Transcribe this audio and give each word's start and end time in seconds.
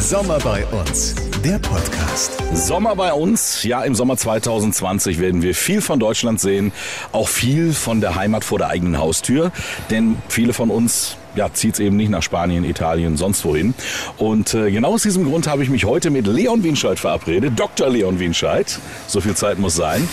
Sommer 0.00 0.38
bei 0.38 0.64
uns, 0.64 1.14
der 1.44 1.58
Podcast. 1.58 2.32
Sommer 2.54 2.96
bei 2.96 3.12
uns. 3.12 3.62
Ja, 3.64 3.82
im 3.82 3.94
Sommer 3.94 4.16
2020 4.16 5.20
werden 5.20 5.42
wir 5.42 5.54
viel 5.54 5.82
von 5.82 6.00
Deutschland 6.00 6.40
sehen, 6.40 6.72
auch 7.12 7.28
viel 7.28 7.74
von 7.74 8.00
der 8.00 8.14
Heimat 8.14 8.42
vor 8.42 8.56
der 8.56 8.68
eigenen 8.68 8.96
Haustür, 8.96 9.52
denn 9.90 10.16
viele 10.28 10.54
von 10.54 10.70
uns 10.70 11.18
ja, 11.36 11.52
zieht 11.52 11.74
es 11.74 11.80
eben 11.80 11.96
nicht 11.96 12.08
nach 12.08 12.22
Spanien, 12.22 12.64
Italien, 12.64 13.18
sonst 13.18 13.44
wohin. 13.44 13.74
Und 14.16 14.54
äh, 14.54 14.70
genau 14.70 14.94
aus 14.94 15.02
diesem 15.02 15.24
Grund 15.24 15.46
habe 15.46 15.62
ich 15.62 15.68
mich 15.68 15.84
heute 15.84 16.08
mit 16.08 16.26
Leon 16.26 16.64
Wienscheid 16.64 16.98
verabredet, 16.98 17.52
Dr. 17.56 17.90
Leon 17.90 18.18
Wienscheid. 18.18 18.78
So 19.06 19.20
viel 19.20 19.34
Zeit 19.34 19.58
muss 19.58 19.76
sein. 19.76 20.08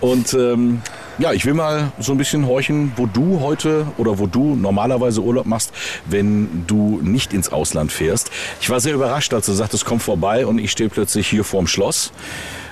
Und 0.00 0.34
ähm, 0.34 0.82
ja, 1.20 1.34
ich 1.34 1.44
will 1.44 1.52
mal 1.52 1.92
so 1.98 2.12
ein 2.12 2.18
bisschen 2.18 2.46
horchen, 2.46 2.92
wo 2.96 3.04
du 3.04 3.40
heute 3.40 3.86
oder 3.98 4.18
wo 4.18 4.26
du 4.26 4.56
normalerweise 4.56 5.20
Urlaub 5.20 5.44
machst, 5.44 5.70
wenn 6.06 6.64
du 6.66 6.98
nicht 7.02 7.34
ins 7.34 7.52
Ausland 7.52 7.92
fährst. 7.92 8.30
Ich 8.62 8.70
war 8.70 8.80
sehr 8.80 8.94
überrascht, 8.94 9.34
als 9.34 9.44
du 9.44 9.52
sagtest, 9.52 9.84
komm 9.84 10.00
vorbei 10.00 10.46
und 10.46 10.58
ich 10.58 10.70
stehe 10.70 10.88
plötzlich 10.88 11.28
hier 11.28 11.44
vorm 11.44 11.66
Schloss. 11.66 12.12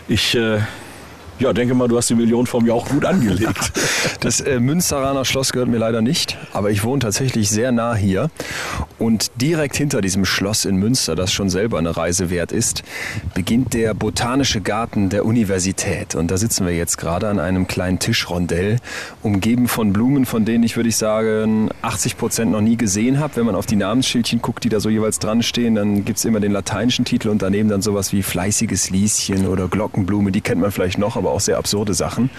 Ich 0.08 0.34
äh, 0.34 0.60
ja, 1.38 1.52
denke 1.52 1.74
mal, 1.74 1.88
du 1.88 1.96
hast 1.96 2.10
die 2.10 2.14
Million 2.14 2.46
von 2.46 2.64
mir 2.64 2.74
auch 2.74 2.88
gut 2.88 3.04
angelegt. 3.04 3.72
Das 4.20 4.40
äh, 4.40 4.58
Münsteraner 4.58 5.24
Schloss 5.24 5.52
gehört 5.52 5.68
mir 5.68 5.78
leider 5.78 6.02
nicht, 6.02 6.36
aber 6.52 6.70
ich 6.70 6.82
wohne 6.82 6.98
tatsächlich 6.98 7.50
sehr 7.50 7.70
nah 7.70 7.94
hier. 7.94 8.30
Und 8.98 9.30
direkt 9.40 9.76
hinter 9.76 10.00
diesem 10.00 10.24
Schloss 10.24 10.64
in 10.64 10.76
Münster, 10.76 11.14
das 11.14 11.32
schon 11.32 11.50
selber 11.50 11.78
eine 11.78 11.96
Reise 11.96 12.30
wert 12.30 12.50
ist, 12.50 12.82
beginnt 13.34 13.74
der 13.74 13.94
Botanische 13.94 14.60
Garten 14.60 15.08
der 15.08 15.24
Universität. 15.24 16.16
Und 16.16 16.30
da 16.30 16.36
sitzen 16.36 16.66
wir 16.66 16.74
jetzt 16.74 16.98
gerade 16.98 17.28
an 17.28 17.38
einem 17.38 17.68
kleinen 17.68 18.00
Tischrondell, 18.00 18.78
umgeben 19.22 19.68
von 19.68 19.92
Blumen, 19.92 20.26
von 20.26 20.44
denen 20.44 20.64
ich, 20.64 20.76
würde 20.76 20.88
ich 20.88 20.96
sagen, 20.96 21.70
80 21.82 22.16
Prozent 22.16 22.50
noch 22.50 22.60
nie 22.60 22.76
gesehen 22.76 23.20
habe. 23.20 23.36
Wenn 23.36 23.46
man 23.46 23.54
auf 23.54 23.66
die 23.66 23.76
Namensschildchen 23.76 24.42
guckt, 24.42 24.64
die 24.64 24.68
da 24.68 24.80
so 24.80 24.88
jeweils 24.88 25.20
dran 25.20 25.42
stehen, 25.42 25.76
dann 25.76 26.04
gibt 26.04 26.18
es 26.18 26.24
immer 26.24 26.40
den 26.40 26.52
lateinischen 26.52 27.04
Titel 27.04 27.28
und 27.28 27.42
daneben 27.42 27.68
dann 27.68 27.82
sowas 27.82 28.12
wie 28.12 28.22
fleißiges 28.22 28.90
Lieschen 28.90 29.46
oder 29.46 29.68
Glockenblume, 29.68 30.32
die 30.32 30.40
kennt 30.40 30.60
man 30.60 30.72
vielleicht 30.72 30.98
noch, 30.98 31.16
aber 31.16 31.27
aber 31.28 31.36
auch 31.36 31.40
sehr 31.40 31.58
absurde 31.58 31.94
Sachen. 31.94 32.30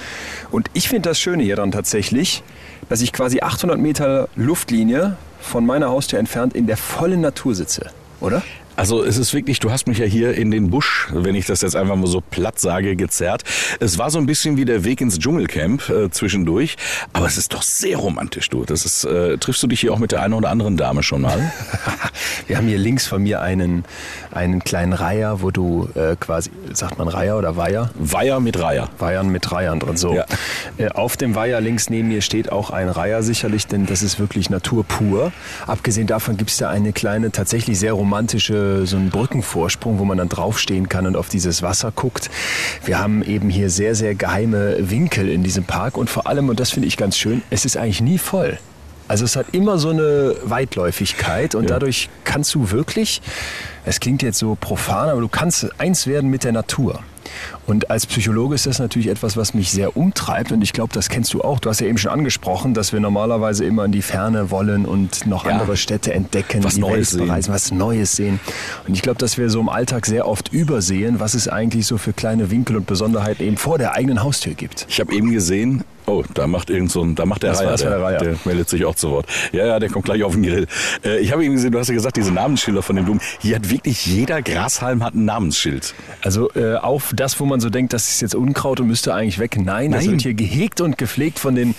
Und 0.52 0.70
ich 0.73 0.90
finde 0.90 1.09
das 1.09 1.20
Schöne 1.20 1.44
hier 1.44 1.56
dann 1.56 1.72
tatsächlich, 1.72 2.44
dass 2.90 3.02
ich 3.02 3.14
quasi 3.14 3.42
800 3.42 3.80
Meter 3.80 4.28
Luftlinie 4.36 5.16
von 5.40 5.66
meiner 5.66 5.90
Haustür 5.90 6.20
entfernt 6.20 6.54
in 6.54 6.68
der 6.68 6.78
vollen 6.78 7.22
Natur 7.22 7.56
sitze, 7.56 7.92
oder? 8.20 8.42
Also 8.80 9.03
es 9.03 9.17
ist 9.17 9.33
wirklich, 9.33 9.59
du 9.59 9.72
hast 9.72 9.88
mich 9.88 9.97
ja 9.97 10.05
hier 10.05 10.35
in 10.35 10.52
den 10.52 10.69
Busch, 10.69 11.09
wenn 11.11 11.35
ich 11.35 11.45
das 11.45 11.59
jetzt 11.59 11.75
einfach 11.75 11.97
mal 11.97 12.08
so 12.08 12.22
platt 12.22 12.61
sage, 12.61 12.95
gezerrt. 12.95 13.44
Es 13.81 13.97
war 13.97 14.09
so 14.09 14.19
ein 14.19 14.25
bisschen 14.25 14.55
wie 14.55 14.63
der 14.63 14.86
Weg 14.86 15.02
ins 15.02 15.19
Dschungelcamp 15.19 15.89
äh, 15.89 16.09
zwischendurch, 16.11 16.77
aber 17.11 17.25
es 17.25 17.38
ist 17.38 17.53
doch 17.53 17.61
sehr 17.61 17.97
romantisch, 17.97 18.47
du. 18.47 18.63
Das 18.63 18.86
ist, 18.86 19.03
äh, 19.03 19.38
triffst 19.38 19.61
du 19.63 19.67
dich 19.67 19.81
hier 19.81 19.91
auch 19.91 19.99
mit 19.99 20.13
der 20.13 20.21
einen 20.21 20.33
oder 20.33 20.49
anderen 20.49 20.77
Dame 20.77 21.03
schon 21.03 21.23
mal? 21.23 21.52
Wir 22.47 22.55
haben 22.55 22.69
hier 22.69 22.77
links 22.77 23.05
von 23.05 23.21
mir 23.21 23.41
einen, 23.41 23.83
einen 24.31 24.63
kleinen 24.63 24.93
Reiher, 24.93 25.41
wo 25.41 25.52
du 25.52 25.89
äh, 25.95 26.16
quasi, 26.17 26.49
sagt 26.71 26.99
man 26.99 27.09
Reiher 27.09 27.38
oder 27.38 27.58
Weiher? 27.58 27.89
Weiher 27.95 28.39
mit 28.39 28.58
Reiher. 28.61 28.88
Weihern 28.97 29.27
mit 29.27 29.52
Reihern 29.52 29.81
drin, 29.81 29.97
so. 29.97 30.14
Ja. 30.14 30.25
Äh, 30.77 30.88
auf 30.88 31.17
dem 31.17 31.36
Weiher 31.36 31.59
links 31.59 31.89
neben 31.89 32.08
mir 32.08 32.21
steht 32.21 32.49
auch 32.49 32.69
ein 32.69 32.88
Reiher 32.88 33.23
sicherlich, 33.23 33.67
denn 33.67 33.88
das 33.88 34.03
ist 34.03 34.21
wirklich 34.21 34.49
Natur 34.49 34.86
pur. 34.86 35.33
Abgesehen 35.67 36.08
davon 36.08 36.38
gibt 36.38 36.52
es 36.52 36.55
da 36.55 36.69
eine 36.69 36.93
kleine, 36.93 37.33
tatsächlich 37.33 37.77
sehr 37.77 37.91
romantische 37.91 38.69
so 38.86 38.98
einen 38.98 39.09
Brückenvorsprung, 39.09 40.00
wo 40.00 40.06
man 40.06 40.17
dann 40.17 40.30
draufstehen 40.30 40.89
kann 40.89 41.06
und 41.08 41.16
auf 41.16 41.30
dieses 41.30 41.62
Wasser 41.62 41.92
guckt. 41.92 42.30
Wir 42.86 43.00
haben 43.00 43.23
eben 43.23 43.50
hier 43.50 43.70
sehr, 43.70 43.95
sehr 43.95 44.16
geheime 44.16 44.89
Winkel 44.89 45.30
in 45.30 45.44
diesem 45.44 45.64
Park 45.64 45.98
und 45.98 46.09
vor 46.09 46.28
allem, 46.28 46.50
und 46.50 46.59
das 46.59 46.72
finde 46.72 46.88
ich 46.88 46.98
ganz 46.98 47.17
schön, 47.17 47.42
es 47.50 47.66
ist 47.66 47.78
eigentlich 47.78 48.02
nie 48.02 48.17
voll. 48.17 48.58
Also 49.08 49.26
es 49.26 49.36
hat 49.36 49.48
immer 49.53 49.80
so 49.80 49.89
eine 49.89 50.36
Weitläufigkeit 50.44 51.56
und 51.56 51.64
ja. 51.64 51.70
dadurch 51.70 52.09
kannst 52.26 52.53
du 52.53 52.70
wirklich, 52.70 53.23
es 53.84 54.00
klingt 54.00 54.22
jetzt 54.22 54.38
so 54.38 54.56
profan, 54.59 55.09
aber 55.09 55.20
du 55.20 55.28
kannst 55.28 55.67
eins 55.80 56.06
werden 56.06 56.30
mit 56.30 56.44
der 56.44 56.52
Natur. 56.52 57.00
Und 57.70 57.92
als 57.92 58.08
Psychologe 58.08 58.56
ist 58.56 58.66
das 58.66 58.80
natürlich 58.80 59.09
etwas, 59.09 59.38
was 59.38 59.53
mich 59.53 59.70
sehr 59.70 59.95
umtreibt. 59.95 60.52
Und 60.52 60.64
ich 60.64 60.73
glaube, 60.73 60.92
das 60.92 61.08
kennst 61.08 61.36
du 61.36 61.42
auch. 61.42 61.60
Du 61.60 61.70
hast 61.70 61.80
ja 61.80 61.86
eben 61.86 61.99
schon 61.99 62.11
angesprochen, 62.11 62.73
dass 62.73 62.93
wir 62.93 62.99
normalerweise 62.99 63.64
immer 63.64 63.86
in 63.86 63.92
die 63.92 64.02
Ferne 64.02 64.49
wollen 64.49 64.88
und 64.88 65.27
noch 65.27 65.45
ja. 65.45 65.52
andere 65.52 65.77
Städte 65.77 66.11
entdecken, 66.11 66.64
was 66.64 66.77
Neues 66.77 67.16
bereisen, 67.16 67.54
was 67.54 67.71
Neues 67.71 68.16
sehen. 68.16 68.39
Und 68.88 68.95
ich 68.95 69.04
glaube, 69.04 69.20
dass 69.20 69.38
wir 69.38 69.52
so 69.52 69.60
im 69.60 69.70
Alltag 69.70 70.08
sehr 70.08 70.27
oft 70.27 70.52
übersehen, 70.52 71.20
was 71.20 71.36
es 71.36 71.48
eigentlich 71.48 71.86
so 71.86 71.99
für 71.99 72.11
kleine 72.11 72.49
Winkel 72.49 72.76
und 72.76 72.88
Besonderheiten 72.88 73.43
eben 73.43 73.58
vor 73.58 73.77
der 73.77 73.93
eigenen 73.93 74.23
Haustür 74.23 74.55
gibt. 74.55 74.88
Ich 74.89 74.99
habe 74.99 75.14
eben 75.14 75.32
gesehen, 75.32 75.83
Oh, 76.10 76.23
da 76.33 76.48
macht 76.48 76.72
irgend 76.72 76.92
so 76.92 77.04
ein, 77.04 77.14
da 77.14 77.27
macht 77.27 77.43
der 77.43 77.55
Reiher, 77.55 77.76
der, 77.76 77.89
der, 77.89 78.02
Reiher. 78.02 78.20
der 78.20 78.36
meldet 78.43 78.67
sich 78.67 78.83
auch 78.83 78.95
zu 78.95 79.11
Wort. 79.11 79.27
Ja, 79.52 79.67
ja, 79.67 79.80
der 79.80 79.89
kommt 79.89 80.05
gleich 80.05 80.23
auf 80.23 80.33
den 80.33 80.42
Grill. 80.42 80.66
Äh, 81.05 81.20
ich 81.20 81.32
habe 81.32 81.45
eben 81.45 81.54
gesehen, 81.54 81.72
du 81.72 81.77
hast 81.77 81.88
ja 81.88 81.93
gesagt, 81.93 82.17
diese 82.17 82.32
Namensschilder 82.32 82.82
von 82.82 82.95
den 82.95 83.05
Blumen. 83.05 83.22
Hier 83.39 83.58
hat 83.58 83.70
wirklich 83.70 84.08
jeder 84.08 84.42
Grashalm 84.42 85.04
hat 85.04 85.14
ein 85.14 85.26
Namensschild. 85.26 85.93
Also 86.23 86.49
äh, 86.55 86.76
auf 86.76 87.11
das, 87.16 87.39
wo 87.39 87.45
man 87.45 87.58
so 87.59 87.70
denkt, 87.70 87.93
das 87.93 88.09
ist 88.09 88.21
jetzt 88.21 88.36
Unkraut 88.36 88.80
und 88.80 88.87
müsste 88.87 89.14
eigentlich 89.14 89.39
weg. 89.39 89.55
Nein, 89.58 89.65
Nein. 89.65 89.92
das 89.92 90.08
wird 90.08 90.21
hier 90.21 90.33
gehegt 90.33 90.81
und 90.81 90.97
gepflegt 90.97 91.39
von 91.39 91.55
den 91.55 91.75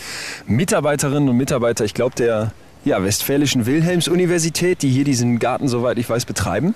Mitarbeiterinnen 0.47 1.29
und 1.29 1.37
Mitarbeitern. 1.37 1.87
Ich 1.87 1.95
glaube, 1.95 2.15
der 2.17 2.53
ja, 2.85 3.03
Westfälischen 3.03 3.67
Wilhelms-Universität, 3.67 4.83
die 4.83 4.89
hier 4.89 5.05
diesen 5.05 5.39
Garten, 5.39 5.69
soweit 5.69 5.99
ich 5.99 6.09
weiß, 6.09 6.25
betreiben. 6.25 6.75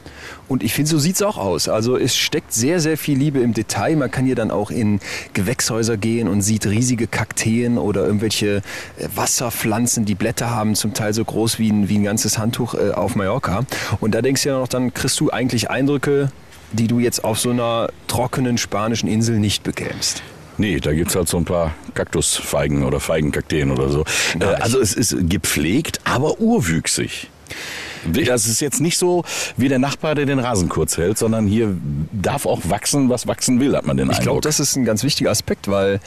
Und 0.48 0.62
ich 0.62 0.75
finde, 0.75 0.91
so 0.91 0.98
sieht 0.98 1.16
es 1.16 1.22
auch 1.22 1.38
aus. 1.38 1.69
Also 1.69 1.97
es 1.97 2.14
steckt 2.14 2.53
sehr, 2.53 2.81
sehr 2.81 2.98
viel 2.98 3.16
Liebe 3.16 3.41
im 3.41 3.54
Detail. 3.54 3.97
Man 3.97 4.10
kann 4.10 4.26
hier 4.26 4.34
dann 4.34 4.50
auch 4.50 4.70
in 4.70 5.00
Gewächshäuser 5.32 5.97
gehen 5.97 6.28
und 6.28 6.43
sieht 6.43 6.66
riesige 6.66 7.06
Kakteen 7.06 7.78
oder 7.78 8.04
irgendwelche 8.04 8.56
äh, 8.56 9.09
Wasserpflanzen, 9.14 10.04
die 10.04 10.14
Blätter 10.14 10.50
haben, 10.50 10.75
zum 10.75 10.93
Teil 10.93 11.14
so 11.14 11.25
groß 11.25 11.59
wie 11.59 11.70
ein, 11.70 11.88
wie 11.88 11.98
ein 11.98 12.04
ganzes 12.04 12.37
Handtuch 12.37 12.75
äh, 12.75 12.91
auf 12.91 13.16
Mallorca. 13.16 13.64
Und 14.00 14.14
da 14.14 14.20
denkst 14.20 14.43
du 14.43 14.50
ja 14.50 14.59
noch, 14.59 14.69
dann 14.69 14.93
kriegst 14.93 15.19
du 15.20 15.31
eigentlich 15.31 15.70
Eindrücke, 15.70 16.31
die 16.75 16.87
du 16.87 16.99
jetzt 16.99 17.25
auf 17.25 17.39
so 17.39 17.51
einer 17.51 17.89
trockenen 18.07 18.59
spanischen 18.59 19.09
Insel 19.09 19.39
nicht 19.39 19.62
bekämst. 19.62 20.23
Nee, 20.57 20.79
da 20.79 20.93
gibt 20.93 21.11
es 21.11 21.17
halt 21.17 21.29
so 21.29 21.37
ein 21.37 21.45
paar 21.45 21.75
Kaktusfeigen 21.95 22.85
oder 22.85 23.01
Feigenkakteen 23.01 23.71
oder 23.71 23.89
so. 23.89 24.05
Äh, 24.39 24.45
also 24.45 24.81
es 24.81 24.95
ist 24.95 25.17
gepflegt, 25.29 26.01
aber 26.05 26.41
urwüchsig. 26.41 27.29
Das 28.07 28.47
ist 28.47 28.61
jetzt 28.61 28.81
nicht 28.81 28.99
so 28.99 29.25
wie 29.57 29.69
der 29.69 29.79
Nachbar, 29.79 30.15
der 30.15 30.27
den 30.27 30.39
Rasen 30.39 30.69
kurz 30.69 30.99
hält, 30.99 31.17
sondern 31.17 31.47
hier 31.47 31.75
darf 32.12 32.45
auch 32.45 32.61
wachsen, 32.65 33.09
was 33.09 33.27
wachsen 33.27 33.61
will, 33.61 33.75
hat 33.75 33.87
man 33.87 33.97
den 33.97 34.06
ich 34.06 34.11
Eindruck. 34.11 34.21
Ich 34.21 34.25
glaube, 34.25 34.41
das 34.43 34.61
ist 34.61 34.77
ein 34.77 34.85
ganz 34.85 35.03
wichtiger 35.03 35.31
Aspekt, 35.31 35.69
weil 35.69 36.01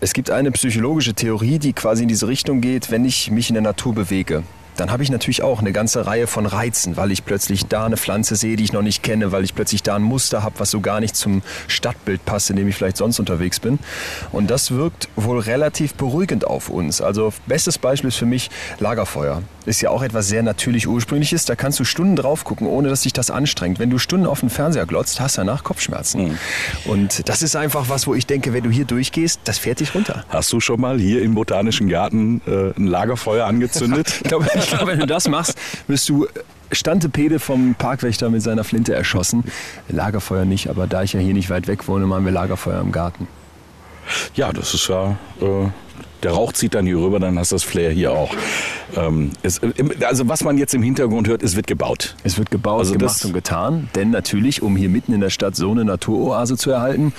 es 0.00 0.12
gibt 0.12 0.30
eine 0.30 0.50
psychologische 0.50 1.14
Theorie, 1.14 1.58
die 1.58 1.72
quasi 1.72 2.02
in 2.02 2.08
diese 2.08 2.26
Richtung 2.26 2.60
geht, 2.60 2.90
wenn 2.90 3.04
ich 3.04 3.30
mich 3.30 3.48
in 3.48 3.54
der 3.54 3.62
Natur 3.62 3.94
bewege 3.94 4.42
dann 4.76 4.90
habe 4.90 5.02
ich 5.02 5.10
natürlich 5.10 5.42
auch 5.42 5.60
eine 5.60 5.72
ganze 5.72 6.06
Reihe 6.06 6.26
von 6.26 6.46
Reizen, 6.46 6.96
weil 6.96 7.10
ich 7.10 7.24
plötzlich 7.24 7.66
da 7.66 7.86
eine 7.86 7.96
Pflanze 7.96 8.36
sehe, 8.36 8.56
die 8.56 8.64
ich 8.64 8.72
noch 8.72 8.82
nicht 8.82 9.02
kenne, 9.02 9.32
weil 9.32 9.44
ich 9.44 9.54
plötzlich 9.54 9.82
da 9.82 9.96
ein 9.96 10.02
Muster 10.02 10.42
habe, 10.42 10.58
was 10.58 10.70
so 10.70 10.80
gar 10.80 11.00
nicht 11.00 11.16
zum 11.16 11.42
Stadtbild 11.68 12.24
passt, 12.24 12.50
in 12.50 12.56
dem 12.56 12.68
ich 12.68 12.76
vielleicht 12.76 12.96
sonst 12.96 13.18
unterwegs 13.18 13.60
bin. 13.60 13.78
Und 14.32 14.50
das 14.50 14.70
wirkt 14.70 15.08
wohl 15.16 15.38
relativ 15.38 15.94
beruhigend 15.94 16.46
auf 16.46 16.68
uns. 16.68 17.00
Also 17.00 17.32
bestes 17.46 17.78
Beispiel 17.78 18.08
ist 18.08 18.16
für 18.16 18.26
mich 18.26 18.50
Lagerfeuer. 18.78 19.42
Ist 19.66 19.80
ja 19.80 19.90
auch 19.90 20.02
etwas 20.02 20.28
sehr 20.28 20.42
natürlich 20.42 20.86
ursprüngliches. 20.86 21.44
Da 21.44 21.56
kannst 21.56 21.80
du 21.80 21.84
Stunden 21.84 22.16
drauf 22.16 22.44
gucken, 22.44 22.66
ohne 22.66 22.88
dass 22.88 23.02
sich 23.02 23.12
das 23.12 23.30
anstrengt. 23.30 23.78
Wenn 23.78 23.90
du 23.90 23.98
Stunden 23.98 24.26
auf 24.26 24.40
den 24.40 24.50
Fernseher 24.50 24.86
glotzt, 24.86 25.20
hast 25.20 25.36
du 25.36 25.40
danach 25.40 25.64
Kopfschmerzen. 25.64 26.24
Mhm. 26.24 26.38
Und 26.84 27.28
das 27.28 27.42
ist 27.42 27.56
einfach 27.56 27.88
was, 27.88 28.06
wo 28.06 28.14
ich 28.14 28.26
denke, 28.26 28.52
wenn 28.52 28.64
du 28.64 28.70
hier 28.70 28.84
durchgehst, 28.84 29.40
das 29.44 29.58
fährt 29.58 29.80
dich 29.80 29.94
runter. 29.94 30.24
Hast 30.28 30.52
du 30.52 30.60
schon 30.60 30.80
mal 30.80 30.98
hier 30.98 31.22
im 31.22 31.34
Botanischen 31.34 31.88
Garten 31.88 32.42
äh, 32.46 32.78
ein 32.78 32.86
Lagerfeuer 32.86 33.46
angezündet? 33.46 34.20
ich 34.22 34.28
glaube, 34.28 34.46
ich 34.54 34.68
glaube, 34.68 34.86
wenn 34.88 35.00
du 35.00 35.06
das 35.06 35.28
machst, 35.28 35.58
wirst 35.88 36.08
du 36.08 36.26
Stantepede 36.72 37.38
vom 37.38 37.74
Parkwächter 37.74 38.30
mit 38.30 38.42
seiner 38.42 38.64
Flinte 38.64 38.94
erschossen. 38.94 39.44
Lagerfeuer 39.88 40.44
nicht, 40.44 40.68
aber 40.68 40.86
da 40.86 41.02
ich 41.02 41.12
ja 41.12 41.20
hier 41.20 41.34
nicht 41.34 41.50
weit 41.50 41.66
weg 41.66 41.86
wohne, 41.88 42.06
machen 42.06 42.24
wir 42.24 42.32
Lagerfeuer 42.32 42.80
im 42.80 42.92
Garten. 42.92 43.28
Ja, 44.34 44.52
das 44.52 44.74
ist 44.74 44.88
ja. 44.88 45.16
Äh, 45.40 45.68
der 46.22 46.32
Rauch 46.32 46.52
zieht 46.54 46.74
dann 46.74 46.86
hier 46.86 46.96
rüber, 46.96 47.20
dann 47.20 47.38
hast 47.38 47.52
du 47.52 47.56
das 47.56 47.62
Flair 47.62 47.90
hier 47.90 48.12
auch. 48.12 48.34
Ähm, 48.96 49.30
es, 49.42 49.60
also 50.06 50.26
was 50.26 50.42
man 50.42 50.56
jetzt 50.56 50.74
im 50.74 50.82
Hintergrund 50.82 51.28
hört, 51.28 51.42
es 51.42 51.54
wird 51.54 51.66
gebaut. 51.66 52.16
Es 52.24 52.38
wird 52.38 52.50
gebaut, 52.50 52.78
also 52.78 52.94
gemacht 52.94 53.24
und 53.24 53.34
getan. 53.34 53.90
Denn 53.94 54.10
natürlich, 54.10 54.62
um 54.62 54.76
hier 54.76 54.88
mitten 54.88 55.12
in 55.12 55.20
der 55.20 55.30
Stadt 55.30 55.54
so 55.54 55.70
eine 55.70 55.84
Naturoase 55.84 56.56
zu 56.56 56.70
erhalten, 56.70 57.12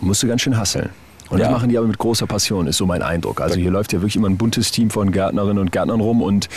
musst 0.00 0.22
du 0.22 0.28
ganz 0.28 0.42
schön 0.42 0.56
hasseln. 0.56 0.90
Und 1.34 1.40
ja. 1.40 1.46
das 1.46 1.52
machen 1.52 1.68
die 1.68 1.76
aber 1.76 1.88
mit 1.88 1.98
großer 1.98 2.28
Passion, 2.28 2.68
ist 2.68 2.76
so 2.76 2.86
mein 2.86 3.02
Eindruck. 3.02 3.40
Also 3.40 3.56
hier 3.56 3.72
läuft 3.72 3.92
ja 3.92 4.00
wirklich 4.00 4.14
immer 4.14 4.28
ein 4.28 4.36
buntes 4.36 4.70
Team 4.70 4.88
von 4.88 5.10
Gärtnerinnen 5.10 5.58
und 5.58 5.72
Gärtnern 5.72 6.00
rum 6.00 6.22
und 6.22 6.48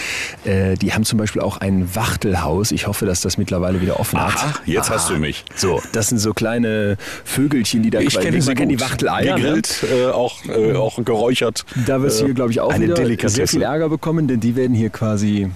äh, 0.45 0.75
die 0.75 0.93
haben 0.93 1.03
zum 1.03 1.17
Beispiel 1.17 1.41
auch 1.41 1.57
ein 1.57 1.95
Wachtelhaus. 1.95 2.71
Ich 2.71 2.85
hoffe, 2.85 3.07
dass 3.07 3.21
das 3.21 3.39
mittlerweile 3.39 3.81
wieder 3.81 3.99
offen 3.99 4.19
Aha, 4.19 4.33
hat. 4.33 4.61
Jetzt 4.67 4.91
Aha. 4.91 4.97
hast 4.97 5.09
du 5.09 5.17
mich. 5.17 5.45
So, 5.55 5.81
das 5.93 6.09
sind 6.09 6.19
so 6.19 6.31
kleine 6.35 6.97
Vögelchen, 7.25 7.81
die 7.81 7.89
da 7.89 8.01
ich 8.01 8.19
kenne 8.19 8.37
die, 8.37 8.53
kenn 8.53 8.69
die 8.69 8.79
Wachteleier. 8.79 9.35
Ne? 9.35 9.43
Gegrillt, 9.43 9.83
äh, 9.91 10.11
auch, 10.11 10.45
äh, 10.45 10.75
auch 10.75 11.03
geräuchert. 11.03 11.65
Da 11.87 12.03
wirst 12.03 12.21
du 12.21 12.25
hier, 12.25 12.35
glaube 12.35 12.51
ich, 12.51 12.59
auch 12.59 12.69
eine 12.69 12.87
wieder 12.87 13.29
sehr 13.29 13.47
viel 13.47 13.63
Ärger 13.63 13.89
bekommen, 13.89 14.27
denn 14.27 14.39
die 14.39 14.55
werden 14.55 14.75
hier 14.75 14.91
quasi 14.91 15.49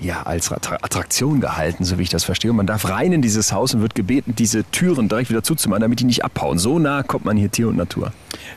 ja, 0.00 0.22
als 0.22 0.52
Attraktion 0.52 1.40
gehalten, 1.40 1.84
so 1.84 1.98
wie 1.98 2.02
ich 2.02 2.08
das 2.08 2.24
verstehe. 2.24 2.50
Und 2.50 2.56
man 2.56 2.66
darf 2.66 2.88
rein 2.88 3.12
in 3.12 3.22
dieses 3.22 3.52
Haus 3.52 3.74
und 3.74 3.80
wird 3.82 3.94
gebeten, 3.94 4.34
diese 4.36 4.64
Türen 4.64 5.08
direkt 5.08 5.30
wieder 5.30 5.42
zuzumachen, 5.42 5.82
damit 5.82 6.00
die 6.00 6.04
nicht 6.04 6.24
abhauen. 6.24 6.58
So 6.58 6.78
nah 6.78 7.02
kommt 7.02 7.24
man 7.24 7.36
hier 7.36 7.50
Tier 7.50 7.68
und 7.68 7.76
Natur. 7.76 8.12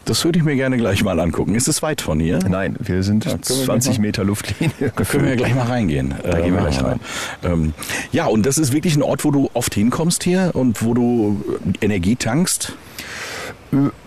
Das 0.06 0.24
würde 0.24 0.40
ich 0.40 0.46
mir 0.46 0.56
gerne 0.56 0.78
gleich 0.78 1.04
mal 1.04 1.20
angucken. 1.20 1.56
Ist 1.56 1.68
es 1.68 1.82
weit 1.82 2.02
von 2.02 2.20
hier? 2.20 2.40
Nein, 2.48 2.76
wir 2.80 3.04
sind 3.04 3.26
ja, 3.26 3.42
20 3.42 4.00
Meter 4.00 4.24
Luftlinie. 4.24 4.92
Da 4.96 5.04
können 5.04 5.26
wir 5.26 5.36
gleich 5.36 5.56
mal 5.56 5.68
reingehen. 5.68 6.14
Da 6.24 6.38
äh, 6.38 6.44
gehen 6.44 6.54
wir 6.54 6.62
gleich 6.62 6.84
rein. 6.84 7.00
Ähm, 7.44 7.74
ja, 8.12 8.26
und 8.26 8.46
das 8.46 8.58
ist 8.58 8.72
wirklich 8.74 8.96
ein 8.96 9.02
Ort, 9.02 9.26
wo 9.26 9.32
du 9.32 9.50
oft 9.54 9.74
hinkommst 9.74 10.24
hier 10.24 10.52
und 10.54 10.84
wo 10.84 10.94
du 10.94 11.44
Energie 11.82 12.16
tankst? 12.16 12.74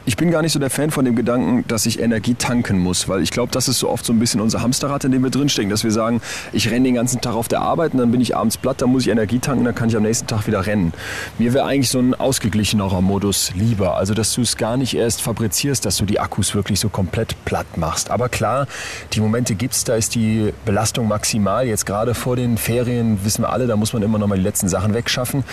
Ich 0.06 0.18
bin 0.18 0.30
gar 0.30 0.42
nicht 0.42 0.52
so 0.52 0.58
der 0.58 0.68
Fan 0.68 0.90
von 0.90 1.06
dem 1.06 1.16
Gedanken, 1.16 1.64
dass 1.66 1.86
ich 1.86 1.98
Energie 1.98 2.34
tanken 2.34 2.78
muss, 2.78 3.08
weil 3.08 3.22
ich 3.22 3.30
glaube, 3.30 3.50
das 3.52 3.68
ist 3.68 3.78
so 3.78 3.88
oft 3.88 4.04
so 4.04 4.12
ein 4.12 4.18
bisschen 4.18 4.42
unser 4.42 4.60
Hamsterrad, 4.60 5.02
in 5.04 5.12
dem 5.12 5.22
wir 5.22 5.30
drinstecken, 5.30 5.70
dass 5.70 5.82
wir 5.82 5.92
sagen, 5.92 6.20
ich 6.52 6.70
renne 6.70 6.84
den 6.84 6.94
ganzen 6.94 7.22
Tag 7.22 7.34
auf 7.34 7.48
der 7.48 7.62
Arbeit 7.62 7.94
und 7.94 8.00
dann 8.00 8.10
bin 8.10 8.20
ich 8.20 8.36
abends 8.36 8.58
platt, 8.58 8.82
dann 8.82 8.90
muss 8.90 9.06
ich 9.06 9.08
Energie 9.08 9.38
tanken, 9.38 9.64
dann 9.64 9.74
kann 9.74 9.88
ich 9.88 9.96
am 9.96 10.02
nächsten 10.02 10.26
Tag 10.26 10.46
wieder 10.46 10.66
rennen. 10.66 10.92
Mir 11.38 11.54
wäre 11.54 11.64
eigentlich 11.64 11.88
so 11.88 12.00
ein 12.00 12.14
ausgeglichenerer 12.14 13.00
Modus 13.00 13.52
lieber, 13.54 13.96
also 13.96 14.12
dass 14.12 14.34
du 14.34 14.42
es 14.42 14.58
gar 14.58 14.76
nicht 14.76 14.94
erst 14.94 15.22
fabrizierst, 15.22 15.86
dass 15.86 15.96
du 15.96 16.04
die 16.04 16.20
Akkus 16.20 16.54
wirklich 16.54 16.80
so 16.80 16.90
komplett 16.90 17.42
platt 17.46 17.78
machst. 17.78 18.10
Aber 18.10 18.28
klar, 18.28 18.66
die 19.14 19.20
Momente 19.20 19.54
gibt 19.54 19.72
es, 19.72 19.84
da 19.84 19.94
ist 19.94 20.14
die 20.14 20.52
Belastung 20.66 21.08
maximal. 21.08 21.66
Jetzt 21.66 21.86
gerade 21.86 22.12
vor 22.12 22.36
den 22.36 22.58
Ferien 22.58 23.24
wissen 23.24 23.40
wir 23.40 23.48
alle, 23.48 23.66
da 23.66 23.76
muss 23.76 23.94
man 23.94 24.02
immer 24.02 24.18
noch 24.18 24.26
mal 24.26 24.36
die 24.36 24.44
letzten 24.44 24.68
Sachen 24.68 24.92
wegschaffen 24.92 25.44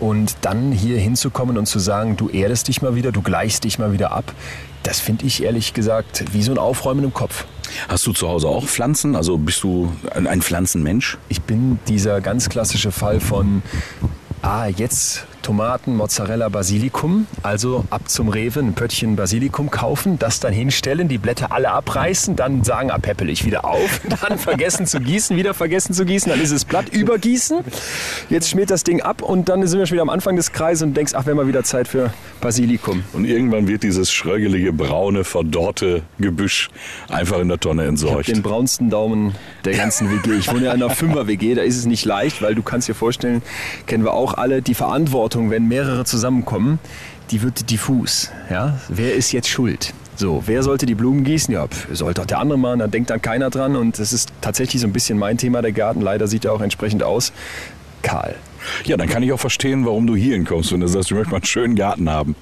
und 0.00 0.38
dann 0.40 0.72
hier 0.72 0.98
hinzukommen 0.98 1.56
und 1.56 1.66
zu 1.66 1.78
sagen, 1.78 2.16
du 2.16 2.28
erdest 2.28 2.66
dich 2.66 2.82
mal 2.82 2.96
wieder, 2.96 3.12
du 3.12 3.22
gleichst 3.22 3.62
dich 3.62 3.78
mal 3.78 3.91
wieder 3.92 4.12
ab. 4.12 4.32
Das 4.82 5.00
finde 5.00 5.26
ich 5.26 5.42
ehrlich 5.42 5.74
gesagt 5.74 6.24
wie 6.32 6.42
so 6.42 6.52
ein 6.52 6.58
Aufräumen 6.58 7.04
im 7.04 7.14
Kopf. 7.14 7.44
Hast 7.88 8.06
du 8.06 8.12
zu 8.12 8.28
Hause 8.28 8.48
auch 8.48 8.66
Pflanzen? 8.66 9.16
Also 9.16 9.38
bist 9.38 9.62
du 9.62 9.92
ein 10.12 10.42
Pflanzenmensch? 10.42 11.18
Ich 11.28 11.40
bin 11.42 11.78
dieser 11.88 12.20
ganz 12.20 12.48
klassische 12.48 12.92
Fall 12.92 13.20
von, 13.20 13.62
ah, 14.42 14.66
jetzt 14.66 15.26
Tomaten, 15.42 15.96
Mozzarella, 15.96 16.48
Basilikum. 16.48 17.26
Also 17.42 17.84
ab 17.90 18.08
zum 18.08 18.28
Rewe 18.28 18.60
ein 18.60 18.74
Pöttchen 18.74 19.16
Basilikum 19.16 19.70
kaufen, 19.70 20.18
das 20.18 20.40
dann 20.40 20.52
hinstellen, 20.52 21.08
die 21.08 21.18
Blätter 21.18 21.52
alle 21.52 21.70
abreißen, 21.70 22.36
dann 22.36 22.64
sagen, 22.64 22.90
ah, 22.90 22.98
peppelig 22.98 23.44
wieder 23.44 23.64
auf, 23.64 24.00
dann 24.28 24.38
vergessen 24.38 24.86
zu 24.86 25.00
gießen, 25.00 25.36
wieder 25.36 25.54
vergessen 25.54 25.92
zu 25.92 26.04
gießen, 26.04 26.30
dann 26.30 26.40
ist 26.40 26.52
es 26.52 26.64
Blatt 26.64 26.88
übergießen. 26.88 27.58
Jetzt 28.30 28.50
schmiert 28.50 28.70
das 28.70 28.84
Ding 28.84 29.02
ab 29.02 29.22
und 29.22 29.48
dann 29.48 29.66
sind 29.66 29.78
wir 29.78 29.86
schon 29.86 29.94
wieder 29.94 30.02
am 30.02 30.10
Anfang 30.10 30.36
des 30.36 30.52
Kreises 30.52 30.82
und 30.82 30.96
denkst, 30.96 31.12
ach, 31.14 31.26
wäre 31.26 31.36
mal 31.36 31.46
wieder 31.46 31.64
Zeit 31.64 31.88
für 31.88 32.12
Basilikum. 32.40 33.02
Und 33.12 33.24
irgendwann 33.24 33.66
wird 33.66 33.82
dieses 33.82 34.12
schrögelige, 34.12 34.72
braune, 34.72 35.24
verdorrte 35.24 36.02
Gebüsch 36.18 36.70
einfach 37.08 37.40
in 37.40 37.48
der 37.48 37.58
Tonne 37.58 37.84
entsorgt. 37.84 38.28
Ich 38.28 38.34
den 38.34 38.42
braunsten 38.42 38.90
Daumen 38.90 39.34
der 39.64 39.74
ganzen 39.74 40.10
WG. 40.10 40.38
Ich 40.38 40.48
wohne 40.52 40.66
ja 40.66 40.72
in 40.72 40.82
einer 40.82 40.90
Fünfer-WG, 40.94 41.54
da 41.54 41.62
ist 41.62 41.76
es 41.76 41.86
nicht 41.86 42.04
leicht, 42.04 42.42
weil 42.42 42.54
du 42.54 42.62
kannst 42.62 42.88
dir 42.88 42.94
vorstellen, 42.94 43.42
kennen 43.86 44.04
wir 44.04 44.12
auch 44.12 44.34
alle, 44.34 44.62
die 44.62 44.74
Verantwortung 44.74 45.31
Verantwortung, 45.32 45.50
wenn 45.50 45.68
mehrere 45.68 46.04
zusammenkommen, 46.04 46.78
die 47.30 47.42
wird 47.42 47.70
diffus. 47.70 48.30
Ja? 48.50 48.78
Wer 48.88 49.14
ist 49.14 49.32
jetzt 49.32 49.48
schuld? 49.48 49.94
So, 50.16 50.42
wer 50.46 50.62
sollte 50.62 50.84
die 50.84 50.94
Blumen 50.94 51.24
gießen? 51.24 51.52
Ja, 51.52 51.66
sollte 51.90 52.20
auch 52.20 52.26
der 52.26 52.38
andere 52.38 52.58
machen, 52.58 52.80
da 52.80 52.86
denkt 52.86 53.08
dann 53.10 53.22
keiner 53.22 53.48
dran. 53.48 53.74
Und 53.76 53.98
das 53.98 54.12
ist 54.12 54.30
tatsächlich 54.42 54.82
so 54.82 54.86
ein 54.86 54.92
bisschen 54.92 55.18
mein 55.18 55.38
Thema, 55.38 55.62
der 55.62 55.72
Garten. 55.72 56.02
Leider 56.02 56.28
sieht 56.28 56.44
er 56.44 56.52
auch 56.52 56.60
entsprechend 56.60 57.02
aus. 57.02 57.32
Karl. 58.02 58.34
Ja, 58.84 58.96
dann 58.96 59.08
kann 59.08 59.22
ich 59.22 59.32
auch 59.32 59.40
verstehen, 59.40 59.86
warum 59.86 60.06
du 60.06 60.14
hier 60.14 60.34
hinkommst 60.34 60.72
und 60.72 60.80
du 60.80 60.88
sagst, 60.88 61.10
du 61.10 61.14
möchtest 61.14 61.32
mal 61.32 61.38
einen 61.38 61.46
schönen 61.46 61.76
Garten 61.76 62.10
haben. 62.10 62.36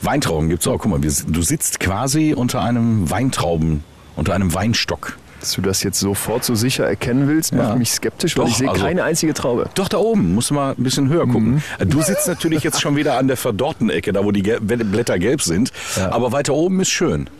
Weintrauben 0.00 0.48
gibt 0.48 0.62
es 0.62 0.68
auch. 0.68 0.78
Guck 0.78 0.90
mal, 0.90 1.00
du 1.00 1.42
sitzt 1.42 1.80
quasi 1.80 2.32
unter 2.34 2.62
einem 2.62 3.10
Weintrauben, 3.10 3.84
unter 4.16 4.34
einem 4.34 4.54
Weinstock. 4.54 5.18
Dass 5.40 5.52
du 5.52 5.62
das 5.62 5.82
jetzt 5.82 5.98
sofort 5.98 6.44
so 6.44 6.54
sicher 6.54 6.86
erkennen 6.86 7.26
willst, 7.26 7.54
macht 7.54 7.70
ja. 7.70 7.76
mich 7.76 7.90
skeptisch, 7.90 8.36
weil 8.36 8.44
Doch, 8.44 8.50
ich 8.50 8.58
sehe 8.58 8.68
also, 8.68 8.82
keine 8.82 9.04
einzige 9.04 9.32
Traube. 9.32 9.70
Doch, 9.74 9.88
da 9.88 9.96
oben, 9.96 10.34
musst 10.34 10.50
du 10.50 10.54
mal 10.54 10.74
ein 10.76 10.82
bisschen 10.82 11.08
höher 11.08 11.26
gucken. 11.26 11.62
Mhm. 11.78 11.90
Du 11.90 12.02
sitzt 12.02 12.28
natürlich 12.28 12.62
jetzt 12.62 12.80
schon 12.80 12.94
wieder 12.94 13.16
an 13.16 13.26
der 13.26 13.38
verdorrten 13.38 13.88
Ecke, 13.88 14.12
da 14.12 14.24
wo 14.24 14.32
die 14.32 14.42
Blätter 14.42 15.18
gelb 15.18 15.40
sind. 15.40 15.72
Ja. 15.96 16.12
Aber 16.12 16.32
weiter 16.32 16.52
oben 16.52 16.80
ist 16.80 16.90
schön. 16.90 17.30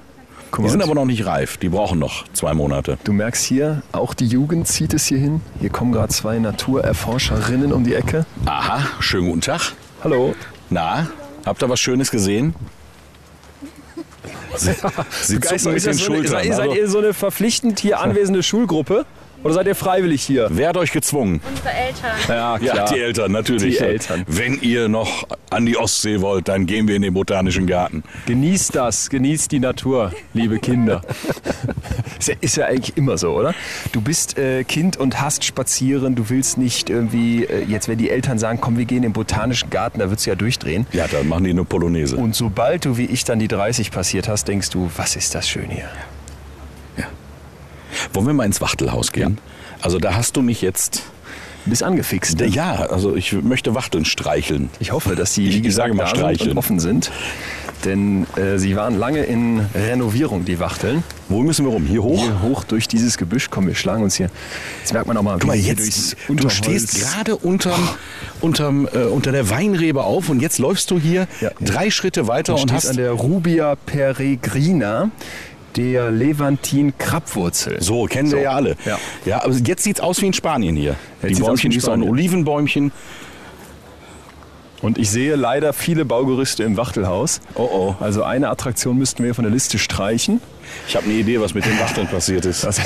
die 0.59 0.69
sind 0.69 0.83
aber 0.83 0.95
noch 0.95 1.05
nicht 1.05 1.27
reif, 1.27 1.59
die 1.59 1.69
brauchen 1.69 1.99
noch 1.99 2.25
zwei 2.33 2.55
Monate. 2.55 2.99
Du 3.05 3.13
merkst 3.13 3.45
hier, 3.45 3.83
auch 3.93 4.15
die 4.15 4.27
Jugend 4.27 4.67
zieht 4.67 4.95
es 4.95 5.07
hier 5.07 5.19
hin. 5.19 5.43
Hier 5.61 5.71
kommen 5.71 5.93
gerade 5.93 6.09
zwei 6.09 6.39
Naturerforscherinnen 6.39 7.73
um 7.73 7.85
die 7.85 7.95
Ecke. 7.95 8.25
Aha, 8.47 8.81
schönen 9.01 9.29
guten 9.29 9.43
Tag. 9.43 9.73
Hallo. 10.03 10.35
Na, 10.71 11.09
habt 11.45 11.63
ihr 11.63 11.69
was 11.69 11.81
Schönes 11.81 12.11
gesehen? 12.11 12.55
Sie, 14.57 14.75
sie 15.23 15.41
zucken 15.41 15.75
mit 15.75 15.87
den 15.87 15.99
Schultern. 15.99 16.33
Seid, 16.33 16.55
seid 16.55 16.75
ihr 16.75 16.89
so 16.89 16.99
eine 16.99 17.15
verpflichtend 17.15 17.79
hier 17.81 18.01
anwesende 18.01 18.43
Schulgruppe? 18.43 19.07
Oder 19.43 19.55
seid 19.55 19.67
ihr 19.67 19.75
freiwillig 19.75 20.23
hier? 20.23 20.49
Wer 20.51 20.69
hat 20.69 20.77
euch 20.77 20.93
gezwungen? 20.93 21.41
Unsere 21.49 21.71
Eltern. 21.71 22.11
Ja, 22.29 22.59
klar. 22.59 22.77
Ja, 22.77 22.85
die 22.85 23.01
Eltern, 23.01 23.33
natürlich. 23.33 23.79
Die 23.79 23.85
Eltern. 23.85 24.25
Wenn 24.27 24.61
ihr 24.61 24.89
noch 24.89 25.27
an 25.49 25.65
die 25.65 25.79
Ostsee 25.79 26.21
wollt, 26.21 26.49
dann 26.49 26.67
gehen 26.67 26.87
wir 26.89 26.97
in 26.97 27.03
den 27.03 27.15
Botanischen 27.15 27.67
Garten. 27.67 28.03
Genießt 28.27 28.75
das, 28.75 29.09
genießt 29.09 29.51
die 29.51 29.61
Natur, 29.61 30.13
liebe 30.35 30.59
Kinder. 30.59 31.01
ist, 32.19 32.29
ja, 32.29 32.35
ist 32.41 32.57
ja 32.57 32.67
eigentlich 32.67 32.97
immer 32.99 33.17
so, 33.17 33.31
oder? 33.31 33.55
Du 33.93 34.03
bist 34.03 34.37
äh, 34.37 34.63
Kind 34.65 34.99
und 34.99 35.23
hast 35.23 35.45
spazieren, 35.45 36.15
du 36.15 36.29
willst 36.29 36.59
nicht 36.59 36.91
irgendwie, 36.91 37.45
äh, 37.45 37.65
jetzt 37.65 37.89
wenn 37.89 37.97
die 37.97 38.11
Eltern 38.11 38.39
sagen, 38.39 38.61
komm, 38.61 38.77
wir 38.77 38.85
gehen 38.85 38.99
in 38.99 39.03
den 39.05 39.13
Botanischen 39.15 39.71
Garten, 39.71 40.01
da 40.01 40.11
würdest 40.11 40.27
du 40.27 40.31
ja 40.31 40.37
durchdrehen. 40.37 40.87
Ja, 40.93 41.07
dann 41.09 41.27
machen 41.29 41.45
die 41.45 41.51
eine 41.51 41.65
Polonaise. 41.65 42.17
Und 42.17 42.35
sobald 42.35 42.85
du 42.85 42.99
wie 42.99 43.07
ich 43.07 43.25
dann 43.25 43.39
die 43.39 43.49
30 43.49 43.91
passiert 43.91 44.29
hast, 44.29 44.49
denkst 44.49 44.69
du, 44.69 44.91
was 44.97 45.17
ist 45.17 45.35
das 45.35 45.49
schön 45.49 45.71
hier? 45.71 45.89
Wollen 48.13 48.27
wir 48.27 48.35
mal 48.35 48.45
ins 48.45 48.61
Wachtelhaus 48.61 49.13
gehen? 49.13 49.39
Ja. 49.39 49.85
Also 49.85 49.99
da 49.99 50.15
hast 50.15 50.37
du 50.37 50.43
mich 50.43 50.63
jetzt 50.63 51.03
bist 51.67 51.83
angefixt. 51.83 52.41
Ne? 52.41 52.47
Ja, 52.47 52.87
also 52.91 53.15
ich 53.17 53.33
möchte 53.33 53.75
Wachteln 53.75 54.05
streicheln. 54.05 54.71
Ich 54.79 54.93
hoffe, 54.93 55.15
dass 55.15 55.35
sie 55.35 55.49
ich 55.49 55.75
sage 55.75 55.95
mal 55.95 56.07
streicheln. 56.07 56.57
offen 56.57 56.81
sind. 56.81 57.11
Denn 57.85 58.27
äh, 58.37 58.59
sie 58.59 58.77
waren 58.77 58.99
lange 58.99 59.23
in 59.23 59.67
Renovierung, 59.75 60.45
die 60.45 60.61
Wachteln. 60.61 61.03
Wo 61.31 61.41
müssen 61.41 61.65
wir 61.65 61.73
rum? 61.73 61.87
Hier 61.87 62.03
hoch? 62.03 62.23
Hier 62.23 62.43
hoch 62.43 62.65
durch 62.65 62.89
dieses 62.89 63.17
Gebüsch. 63.17 63.49
Komm, 63.51 63.67
wir 63.67 63.75
schlagen 63.75 64.03
uns 64.03 64.17
hier. 64.17 64.31
Jetzt 64.81 64.93
merkt 64.93 65.07
man 65.07 65.17
auch 65.17 65.23
mal, 65.23 65.39
Guck 65.39 65.47
mal 65.47 65.57
jetzt, 65.57 66.17
du 66.29 66.49
stehst 66.51 67.01
gerade 67.01 67.37
unterm, 67.37 67.89
unterm, 68.43 68.87
äh, 68.93 69.05
unter 69.05 69.33
der 69.33 69.49
Weinrebe 69.49 70.05
auf 70.05 70.29
und 70.29 70.43
jetzt 70.43 70.59
läufst 70.59 70.91
du 70.91 70.99
hier 70.99 71.27
ja. 71.41 71.53
drei 71.61 71.91
Schritte 71.91 72.27
weiter 72.27 72.55
und, 72.55 72.63
und 72.63 72.73
hast 72.73 72.87
an 72.87 72.97
der 72.97 73.13
Rubia 73.13 73.77
peregrina 73.77 75.11
der 75.77 76.11
Levantin-Krabwurzel. 76.11 77.83
So, 77.83 78.05
kennen 78.07 78.29
so. 78.29 78.37
wir 78.37 78.45
ja 78.45 78.53
alle. 78.53 78.77
Ja. 78.85 78.99
ja, 79.25 79.45
aber 79.45 79.55
jetzt 79.55 79.85
sieht 79.85 79.97
es 79.97 80.03
aus 80.03 80.21
wie 80.23 80.27
in 80.27 80.33
Spanien 80.33 80.77
hier. 80.77 80.97
Jetzt 81.23 81.39
die 81.39 81.43
Bäumchen, 81.43 81.73
so 81.79 81.91
ein 81.91 82.03
Olivenbäumchen. 82.03 82.93
Und 84.83 84.97
ich 84.97 85.11
sehe 85.11 85.37
leider 85.37 85.73
viele 85.73 86.05
Baugerüste 86.05 86.63
im 86.63 86.77
Wachtelhaus. 86.77 87.41
Oh 87.55 87.69
oh. 87.71 87.95
Also 88.01 88.23
eine 88.23 88.49
Attraktion 88.49 88.97
müssten 88.97 89.23
wir 89.23 89.35
von 89.35 89.45
der 89.45 89.53
Liste 89.53 89.79
streichen. 89.79 90.41
Ich 90.89 90.97
habe 90.97 91.07
eine 91.07 91.15
Idee, 91.15 91.41
was 91.41 91.53
mit 91.53 91.67
den 91.67 91.79
Wachteln 91.81 92.07
passiert 92.07 92.47
ist. 92.47 92.65
Was, 92.65 92.81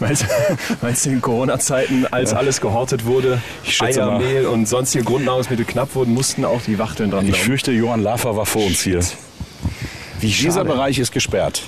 meinst, 0.00 0.26
meinst 0.82 1.06
du 1.06 1.10
in 1.10 1.20
Corona-Zeiten, 1.20 2.06
als 2.10 2.32
ja. 2.32 2.38
alles 2.38 2.60
gehortet 2.60 3.06
wurde, 3.06 3.40
Eier, 3.78 4.18
Mehl 4.18 4.46
und 4.46 4.66
sonstige 4.66 5.04
Grundnahrungsmittel 5.04 5.64
knapp 5.64 5.94
wurden, 5.94 6.12
mussten 6.12 6.44
auch 6.44 6.60
die 6.60 6.78
Wachteln 6.78 7.10
dran 7.10 7.24
Ich 7.24 7.32
glauben. 7.32 7.44
fürchte, 7.44 7.72
Johann 7.72 8.02
Lafer 8.02 8.36
war 8.36 8.46
vor 8.46 8.66
uns 8.66 8.80
hier. 8.82 9.00
Wie 10.20 10.28
Dieser 10.28 10.64
Bereich 10.64 10.98
ist 10.98 11.12
gesperrt. 11.12 11.62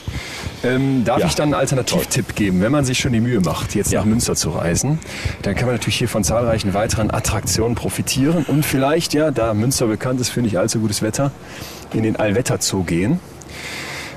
Ähm, 0.64 1.04
darf 1.04 1.21
ja. 1.21 1.26
ich 1.26 1.35
dann 1.35 1.47
einen 1.47 1.54
Alternativtipp 1.54 2.35
geben? 2.37 2.61
Wenn 2.61 2.73
man 2.73 2.85
sich 2.85 2.99
schon 2.99 3.12
die 3.12 3.21
Mühe 3.21 3.40
macht, 3.40 3.75
jetzt 3.75 3.92
ja. 3.92 4.00
nach 4.00 4.06
Münster 4.06 4.37
zu 4.37 4.50
reisen, 4.50 4.99
dann 5.42 5.54
kann 5.54 5.66
man 5.66 5.75
natürlich 5.75 5.97
hier 5.97 6.09
von 6.09 6.23
zahlreichen 6.23 6.73
weiteren 6.75 7.11
Attraktionen 7.11 7.75
profitieren 7.75 8.44
und 8.47 8.64
vielleicht, 8.64 9.14
ja, 9.14 9.30
da 9.30 9.54
Münster 9.54 9.87
bekannt 9.87 10.21
ist 10.21 10.28
für 10.30 10.40
nicht 10.40 10.59
allzu 10.59 10.80
gutes 10.80 11.02
Wetter, 11.02 11.32
in 11.92 12.02
den 12.02 12.16
Allwetterzoo 12.16 12.85
gehen. 12.85 13.18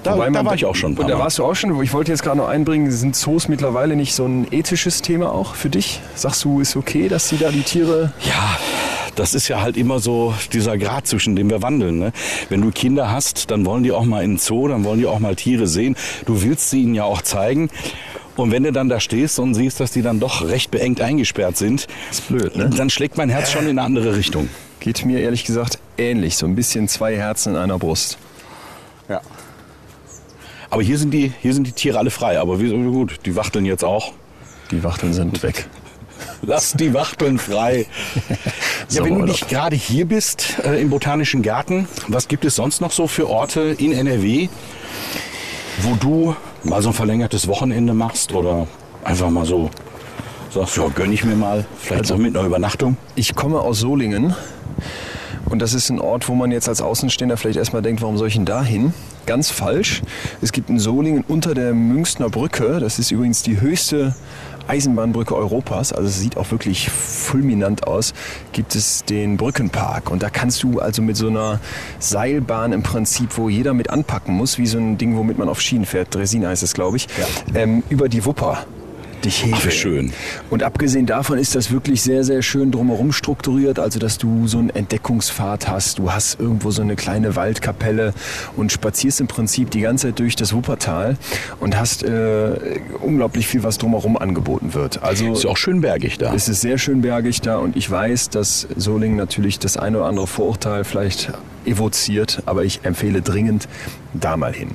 Da, 0.04 0.16
man, 0.16 0.34
da 0.34 0.46
war 0.46 0.54
ich 0.54 0.66
auch 0.66 0.76
schon. 0.76 0.96
Und 0.96 1.10
da 1.10 1.18
warst 1.18 1.40
du 1.40 1.44
auch 1.44 1.56
schon. 1.56 1.82
Ich 1.82 1.92
wollte 1.92 2.12
jetzt 2.12 2.22
gerade 2.22 2.38
noch 2.38 2.48
einbringen, 2.48 2.92
sind 2.92 3.16
Zoos 3.16 3.48
mittlerweile 3.48 3.96
nicht 3.96 4.14
so 4.14 4.26
ein 4.26 4.48
ethisches 4.52 5.02
Thema 5.02 5.32
auch 5.32 5.56
für 5.56 5.70
dich? 5.70 6.00
Sagst 6.14 6.44
du, 6.44 6.60
ist 6.60 6.76
okay, 6.76 7.10
dass 7.10 7.28
sie 7.28 7.38
da 7.38 7.50
die 7.50 7.64
Tiere... 7.64 8.14
Ja, 8.22 8.60
das 9.16 9.34
ist 9.34 9.48
ja 9.48 9.62
halt 9.62 9.78
immer 9.78 10.00
so 10.00 10.34
dieser 10.54 10.78
Grad, 10.78 11.08
zwischen 11.08 11.36
dem 11.36 11.50
wir 11.50 11.62
wandeln. 11.62 12.00
Ne? 12.00 12.12
Wenn 12.50 12.62
du 12.62 12.72
Kinder 12.72 13.12
hast, 13.12 13.52
dann 13.52 13.66
wollen 13.66 13.84
die 13.84 13.92
auch 13.92 14.04
mal 14.04 14.24
in 14.24 14.34
den 14.34 14.38
Zoo, 14.38 14.68
dann 14.68 14.84
wollen 14.84 15.00
die 15.00 15.08
auch 15.08 15.20
mal 15.20 15.36
Tiere 15.36 15.68
sehen. 15.68 15.96
Du 16.26 16.42
willst 16.42 16.70
sie 16.70 16.82
ihnen 16.82 16.96
ja 16.96 17.04
auch 17.04 17.22
zeigen. 17.22 17.70
Und 18.36 18.52
wenn 18.52 18.64
du 18.64 18.72
dann 18.72 18.90
da 18.90 19.00
stehst 19.00 19.40
und 19.40 19.54
siehst, 19.54 19.80
dass 19.80 19.92
die 19.92 20.02
dann 20.02 20.20
doch 20.20 20.46
recht 20.46 20.70
beengt 20.70 21.00
eingesperrt 21.00 21.56
sind, 21.56 21.88
ist 22.12 22.28
blöd, 22.28 22.56
ne? 22.56 22.70
dann 22.70 22.90
schlägt 22.90 23.18
mein 23.18 23.30
Herz 23.30 23.52
schon 23.52 23.64
in 23.64 23.80
eine 23.80 23.84
andere 23.84 24.18
Richtung. 24.18 24.50
Geht 24.82 25.06
mir 25.06 25.20
ehrlich 25.20 25.46
gesagt 25.46 25.80
ähnlich, 25.98 26.36
so 26.36 26.46
ein 26.46 26.56
bisschen 26.56 26.90
zwei 26.90 27.16
Herzen 27.16 27.54
in 27.54 27.60
einer 27.60 27.80
Brust. 27.80 28.18
Ja. 29.08 29.22
Aber 30.70 30.84
hier 30.84 30.98
sind 30.98 31.12
die, 31.12 31.32
hier 31.42 31.54
sind 31.54 31.66
die 31.66 31.72
Tiere 31.72 31.98
alle 31.98 32.12
frei. 32.12 32.40
Aber 32.40 32.60
wie, 32.60 32.70
gut, 32.70 33.20
die 33.26 33.38
wachteln 33.38 33.66
jetzt 33.66 33.86
auch. 33.86 34.12
Die 34.72 34.84
Wachteln 34.84 35.14
sind 35.14 35.42
weg. 35.44 35.68
Lass 36.48 36.74
die 36.74 36.94
Wachteln 36.94 37.40
frei. 37.40 37.88
ja, 38.90 39.04
wenn 39.04 39.16
du 39.16 39.26
nicht 39.26 39.50
gerade 39.50 39.76
hier 39.76 40.06
bist, 40.06 40.60
äh, 40.64 40.80
im 40.82 40.90
Botanischen 40.90 41.42
Garten, 41.42 41.88
was 42.08 42.28
gibt 42.28 42.46
es 42.46 42.56
sonst 42.56 42.82
noch 42.82 42.92
so 42.92 43.08
für 43.08 43.30
Orte 43.30 43.76
in 43.80 43.92
NRW, 43.92 44.50
wo 45.82 45.96
du 45.96 46.36
mal 46.64 46.82
so 46.82 46.90
ein 46.90 46.94
verlängertes 46.94 47.48
Wochenende 47.48 47.94
machst 47.94 48.34
oder 48.34 48.68
einfach 49.04 49.30
mal 49.30 49.46
so 49.46 49.72
sagst, 50.52 50.78
ja, 50.78 50.88
gönn 50.88 51.12
ich 51.12 51.24
mir 51.24 51.36
mal, 51.36 51.66
vielleicht 51.80 52.04
also, 52.04 52.16
auch 52.16 52.20
mit 52.20 52.38
einer 52.38 52.46
Übernachtung. 52.46 52.98
Ich 53.16 53.36
komme 53.36 53.60
aus 53.60 53.80
Solingen 53.80 54.36
und 55.46 55.60
das 55.60 55.74
ist 55.74 55.90
ein 55.90 56.00
Ort, 56.00 56.30
wo 56.30 56.36
man 56.36 56.52
jetzt 56.52 56.70
als 56.70 56.82
Außenstehender 56.82 57.38
vielleicht 57.38 57.58
erstmal 57.58 57.82
denkt, 57.82 58.02
warum 58.02 58.18
soll 58.18 58.28
ich 58.28 58.36
denn 58.36 58.46
da 58.46 58.64
hin? 58.64 58.94
Ganz 59.26 59.50
falsch. 59.50 60.02
Es 60.42 60.52
gibt 60.52 60.70
in 60.70 60.80
Solingen 60.80 61.24
unter 61.28 61.54
der 61.54 61.74
Münchner 61.74 62.30
Brücke, 62.30 62.80
das 62.80 63.00
ist 63.00 63.12
übrigens 63.12 63.42
die 63.42 63.60
höchste 63.60 64.16
Eisenbahnbrücke 64.68 65.36
Europas, 65.36 65.94
also 65.94 66.08
es 66.08 66.20
sieht 66.20 66.38
auch 66.38 66.52
wirklich 66.52 66.90
fulminant 66.90 67.88
aus, 67.88 68.14
gibt 68.52 68.76
es 68.76 69.04
den 69.06 69.38
Brückenpark. 69.38 70.10
Und 70.10 70.24
da 70.24 70.30
kannst 70.30 70.64
du 70.64 70.80
also 70.80 71.02
mit 71.02 71.18
so 71.18 71.28
einer 71.28 71.60
Seilbahn 72.00 72.72
im 72.72 72.84
Prinzip, 72.84 73.38
wo 73.38 73.50
jeder 73.50 73.74
mit 73.74 73.90
anpacken 73.90 74.36
muss, 74.36 74.58
wie 74.58 74.68
so 74.68 74.78
ein 74.78 74.98
Ding, 74.98 75.16
womit 75.18 75.38
man 75.38 75.50
auf 75.50 75.62
Schienen 75.62 75.86
fährt, 75.86 76.14
Dresina 76.14 76.50
heißt 76.50 76.64
es, 76.64 76.74
glaube 76.74 76.98
ich, 76.98 77.08
ja. 77.18 77.62
ähm, 77.62 77.84
über 77.90 78.10
die 78.10 78.26
Wupper 78.26 78.66
richtig 79.26 79.46
Hefe. 79.46 79.70
Ach, 79.70 79.72
schön. 79.72 80.14
Und 80.50 80.64
abgesehen 80.64 81.06
davon 81.06 81.38
ist 81.38 81.56
das 81.56 81.72
wirklich 81.72 82.02
sehr, 82.02 82.24
sehr 82.24 82.42
schön 82.42 82.72
drumherum 82.72 83.12
strukturiert, 83.12 83.80
also 83.80 84.00
dass 84.00 84.18
du 84.18 84.48
so 84.48 84.58
einen 84.58 84.70
Entdeckungspfad 84.70 85.68
hast, 85.68 86.00
du 86.00 86.12
hast 86.12 86.40
irgendwo 86.40 86.72
so 86.72 86.82
eine 86.82 86.96
kleine 86.96 87.36
Waldkapelle 87.36 88.14
und 88.56 88.72
spazierst 88.72 89.22
im 89.22 89.28
Prinzip 89.28 89.72
die 89.72 89.82
ganze 89.82 90.08
Zeit 90.08 90.20
durch 90.20 90.36
das 90.36 90.54
Wuppertal 90.54 91.18
und 91.60 91.78
hast 91.78 92.04
äh, 92.04 92.80
unglaublich 93.02 93.48
viel, 93.48 93.64
was 93.64 93.78
drumherum 93.78 94.18
angeboten 94.18 94.74
wird. 94.74 95.04
Also 95.04 95.34
ist 95.34 95.46
auch 95.46 95.58
schön 95.58 95.82
bergig 95.82 96.18
da. 96.18 96.34
Es 96.34 96.48
ist 96.48 96.62
sehr 96.62 96.78
schön 96.78 97.02
bergig 97.02 97.42
da 97.42 97.58
und 97.58 97.76
ich 97.76 97.90
weiß, 97.90 98.30
dass 98.30 98.68
Solingen 98.76 99.18
natürlich 99.18 99.60
das 99.60 99.78
eine 99.78 99.98
oder 99.98 100.08
andere 100.08 100.28
Vorurteil 100.28 100.84
vielleicht 100.84 101.32
evoziert, 101.66 102.44
aber 102.46 102.64
ich 102.64 102.82
empfehle 102.84 103.22
dringend 103.22 103.68
da 104.14 104.38
mal 104.38 104.54
hin 104.54 104.70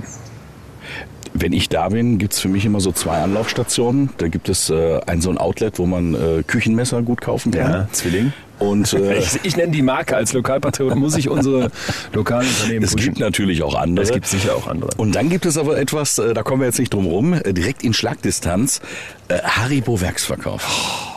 wenn 1.34 1.52
ich 1.52 1.68
da 1.68 1.88
bin, 1.88 2.18
gibt 2.18 2.32
es 2.32 2.40
für 2.40 2.48
mich 2.48 2.64
immer 2.64 2.80
so 2.80 2.92
zwei 2.92 3.18
Anlaufstationen. 3.18 4.10
Da 4.18 4.28
gibt 4.28 4.48
es 4.48 4.70
äh, 4.70 5.00
ein 5.06 5.20
so 5.20 5.30
ein 5.30 5.38
Outlet, 5.38 5.78
wo 5.78 5.86
man 5.86 6.14
äh, 6.14 6.42
Küchenmesser 6.42 7.02
gut 7.02 7.20
kaufen 7.20 7.52
kann. 7.52 7.72
Ja, 7.72 7.88
Zwilling. 7.92 8.32
Und, 8.58 8.92
äh, 8.92 9.18
ich, 9.18 9.40
ich 9.42 9.56
nenne 9.56 9.72
die 9.72 9.82
Marke 9.82 10.16
als 10.16 10.32
Lokalpatriot, 10.32 10.96
muss 10.96 11.16
ich 11.16 11.28
unsere 11.28 11.70
lokalen 12.12 12.46
Unternehmen 12.46 12.84
Es 12.84 12.96
gibt 12.96 13.18
natürlich 13.18 13.62
auch 13.62 13.74
andere. 13.74 14.04
Es 14.04 14.12
gibt 14.12 14.26
sicher 14.26 14.54
auch 14.54 14.66
andere. 14.66 14.90
Und 14.96 15.14
dann 15.14 15.30
gibt 15.30 15.46
es 15.46 15.56
aber 15.56 15.78
etwas, 15.78 16.18
äh, 16.18 16.34
da 16.34 16.42
kommen 16.42 16.60
wir 16.60 16.66
jetzt 16.66 16.78
nicht 16.78 16.92
drum 16.92 17.06
rum, 17.06 17.32
äh, 17.32 17.52
direkt 17.52 17.82
in 17.82 17.94
Schlagdistanz, 17.94 18.80
äh, 19.28 19.38
Haribo 19.38 20.00
Werksverkauf. 20.00 21.06
Oh 21.06 21.09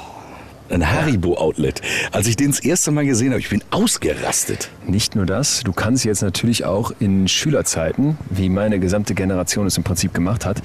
ein 0.70 0.90
Haribo-Outlet. 0.90 1.82
Als 2.12 2.28
ich 2.28 2.36
den 2.36 2.52
das 2.52 2.60
erste 2.60 2.92
Mal 2.92 3.06
gesehen 3.06 3.32
habe, 3.32 3.40
ich 3.40 3.50
bin 3.50 3.64
ausgerastet. 3.72 4.70
Nicht 4.86 5.16
nur 5.16 5.26
das, 5.26 5.62
du 5.64 5.72
kannst 5.72 6.06
jetzt 6.06 6.22
natürlich 6.22 6.66
auch 6.66 6.92
in 7.00 7.28
Schülerzeiten, 7.28 8.18
wie 8.30 8.50
meine 8.50 8.80
gesamte 8.80 9.14
Generation 9.14 9.66
es 9.68 9.78
im 9.78 9.84
Prinzip 9.84 10.14
gemacht 10.14 10.46
hat, 10.46 10.62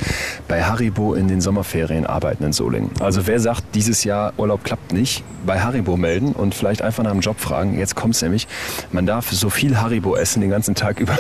bei 0.48 0.62
Haribo 0.62 1.14
in 1.14 1.28
den 1.28 1.40
Sommerferien 1.40 2.06
arbeiten 2.06 2.44
in 2.44 2.52
Solingen. 2.52 2.90
Also 3.00 3.26
wer 3.26 3.40
sagt, 3.40 3.74
dieses 3.74 4.04
Jahr 4.04 4.32
Urlaub 4.36 4.64
klappt 4.64 4.92
nicht, 4.92 5.22
bei 5.46 5.60
Haribo 5.60 5.96
melden 5.96 6.32
und 6.32 6.54
vielleicht 6.54 6.82
einfach 6.82 7.02
nach 7.02 7.12
einem 7.12 7.20
Job 7.20 7.40
fragen. 7.40 7.78
Jetzt 7.78 7.94
kommt 7.94 8.14
es 8.14 8.22
nämlich, 8.22 8.46
man 8.92 9.06
darf 9.06 9.30
so 9.30 9.50
viel 9.50 9.78
Haribo 9.80 10.16
essen 10.16 10.40
den 10.40 10.50
ganzen 10.50 10.74
Tag 10.74 11.00
über, 11.00 11.16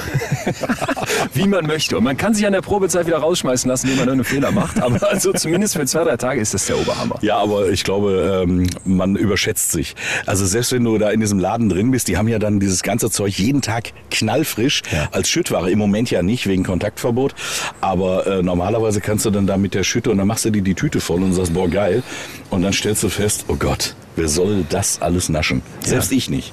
wie 1.34 1.46
man 1.46 1.66
möchte. 1.66 1.96
Und 1.96 2.04
man 2.04 2.16
kann 2.16 2.34
sich 2.34 2.46
an 2.46 2.52
der 2.52 2.60
Probezeit 2.60 3.06
wieder 3.06 3.18
rausschmeißen 3.18 3.68
lassen, 3.68 3.88
wenn 3.88 3.96
man 3.96 4.08
einen 4.08 4.24
Fehler 4.24 4.50
macht. 4.50 4.82
Aber 4.82 5.08
also 5.08 5.32
zumindest 5.32 5.76
für 5.76 5.86
zwei, 5.86 6.04
drei 6.04 6.16
Tage 6.16 6.40
ist 6.40 6.54
das 6.54 6.66
der 6.66 6.78
Oberhammer. 6.78 7.18
Ja, 7.22 7.38
aber 7.38 7.68
ich 7.70 7.84
glaube, 7.84 8.44
ähm, 8.44 8.67
man 8.84 9.16
überschätzt 9.16 9.72
sich. 9.72 9.94
Also 10.26 10.46
selbst 10.46 10.72
wenn 10.72 10.84
du 10.84 10.98
da 10.98 11.10
in 11.10 11.20
diesem 11.20 11.38
Laden 11.38 11.68
drin 11.68 11.90
bist, 11.90 12.08
die 12.08 12.16
haben 12.16 12.28
ja 12.28 12.38
dann 12.38 12.60
dieses 12.60 12.82
ganze 12.82 13.10
Zeug 13.10 13.38
jeden 13.38 13.62
Tag 13.62 13.92
knallfrisch 14.10 14.82
ja. 14.92 15.08
als 15.12 15.28
Schüttware. 15.28 15.70
Im 15.70 15.78
Moment 15.78 16.10
ja 16.10 16.22
nicht 16.22 16.46
wegen 16.46 16.64
Kontaktverbot, 16.64 17.34
aber 17.80 18.26
äh, 18.26 18.42
normalerweise 18.42 19.00
kannst 19.00 19.24
du 19.24 19.30
dann 19.30 19.46
da 19.46 19.56
mit 19.56 19.74
der 19.74 19.84
Schütte 19.84 20.10
und 20.10 20.18
dann 20.18 20.26
machst 20.26 20.44
du 20.44 20.50
dir 20.50 20.62
die 20.62 20.74
Tüte 20.74 21.00
voll 21.00 21.22
und 21.22 21.32
sagst, 21.32 21.54
boah 21.54 21.68
geil. 21.68 22.02
Und 22.50 22.62
dann 22.62 22.72
stellst 22.72 23.02
du 23.02 23.08
fest, 23.08 23.44
oh 23.48 23.56
Gott, 23.56 23.94
wer 24.16 24.28
soll 24.28 24.64
das 24.68 25.00
alles 25.00 25.28
naschen? 25.28 25.62
Ja. 25.82 25.88
Selbst 25.88 26.12
ich 26.12 26.28
nicht. 26.28 26.52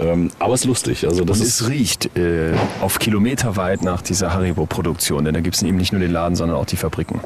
Ähm, 0.00 0.30
aber 0.38 0.54
es 0.54 0.60
ist 0.60 0.66
lustig. 0.66 1.06
Also 1.06 1.24
das 1.24 1.40
und 1.40 1.46
es 1.46 1.68
riecht 1.68 2.16
äh, 2.16 2.54
auf 2.80 2.98
Kilometer 2.98 3.56
weit 3.56 3.82
nach 3.82 4.02
dieser 4.02 4.32
Haribo-Produktion, 4.32 5.24
denn 5.24 5.34
da 5.34 5.40
gibt 5.40 5.56
es 5.56 5.62
eben 5.62 5.76
nicht 5.76 5.92
nur 5.92 6.00
den 6.00 6.10
Laden, 6.10 6.36
sondern 6.36 6.56
auch 6.58 6.66
die 6.66 6.76
Fabriken. 6.76 7.20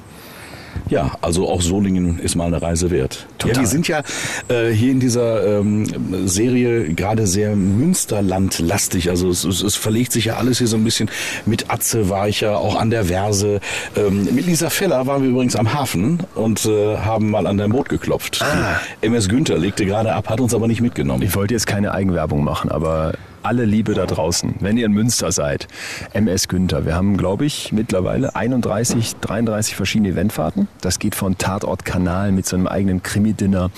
Ja, 0.89 1.13
also 1.21 1.49
auch 1.49 1.61
Solingen 1.61 2.19
ist 2.19 2.35
mal 2.35 2.47
eine 2.47 2.63
Reise 2.63 2.91
wert. 2.91 3.27
Total. 3.39 3.57
Ja, 3.57 3.61
wir 3.63 3.69
sind 3.69 3.89
ja 3.89 4.03
äh, 4.49 4.71
hier 4.71 4.93
in 4.93 5.01
dieser 5.01 5.61
ähm, 5.61 5.87
Serie 6.27 6.95
gerade 6.95 7.27
sehr 7.27 7.55
Münsterland-lastig. 7.57 9.11
Also 9.11 9.29
es, 9.31 9.45
es, 9.45 9.63
es, 9.63 9.77
verlegt 9.77 10.13
sich 10.13 10.27
ja 10.27 10.37
alles 10.37 10.59
hier 10.59 10.67
so 10.67 10.77
ein 10.77 10.85
bisschen 10.85 11.11
mit 11.47 11.71
Atze 11.71 12.09
Weicher, 12.09 12.59
auch 12.59 12.77
an 12.77 12.91
der 12.91 13.07
Verse. 13.07 13.61
Ähm, 13.97 14.29
mit 14.35 14.47
Lisa 14.47 14.71
Feller 14.71 15.07
waren 15.07 15.23
wir 15.23 15.31
übrigens 15.31 15.57
am 15.57 15.73
Hafen 15.75 16.21
und 16.35 16.65
äh, 16.67 16.97
haben 16.97 17.31
mal 17.31 17.47
an 17.47 17.59
dein 17.59 17.71
Boot 17.71 17.89
geklopft. 17.89 18.43
Ah. 18.43 18.81
MS 19.01 19.29
Günther 19.29 19.59
legte 19.59 19.85
gerade 19.85 20.15
ab, 20.15 20.29
hat 20.29 20.41
uns 20.41 20.55
aber 20.55 20.69
nicht 20.69 20.81
mitgenommen. 20.81 21.23
Ich 21.23 21.35
wollte 21.35 21.55
jetzt 21.55 21.67
keine 21.67 21.93
Eigenwerbung 21.93 22.43
machen, 22.43 22.71
aber 22.71 23.13
alle 23.43 23.65
Liebe 23.65 23.95
da 23.95 24.07
draußen, 24.07 24.57
wenn 24.61 24.77
ihr 24.77 24.87
in 24.87 24.93
Münster 24.93 25.33
seid, 25.33 25.69
MS 26.13 26.49
Günther. 26.49 26.85
Wir 26.85 26.95
haben, 26.95 27.17
glaube 27.17 27.45
ich, 27.45 27.73
mittlerweile 27.73 28.35
31, 28.35 29.17
33 29.21 29.77
verschiedene 29.77 30.11
Eventfahrten. 30.11 30.69
Das 30.81 30.99
geht 30.99 31.15
von 31.15 31.39
Tatort 31.39 31.85
Kanal 31.85 32.33
mit 32.33 32.47
so 32.47 32.57
einem 32.57 32.67
eigenen 32.67 33.03
Krimi-Dinner 33.03 33.71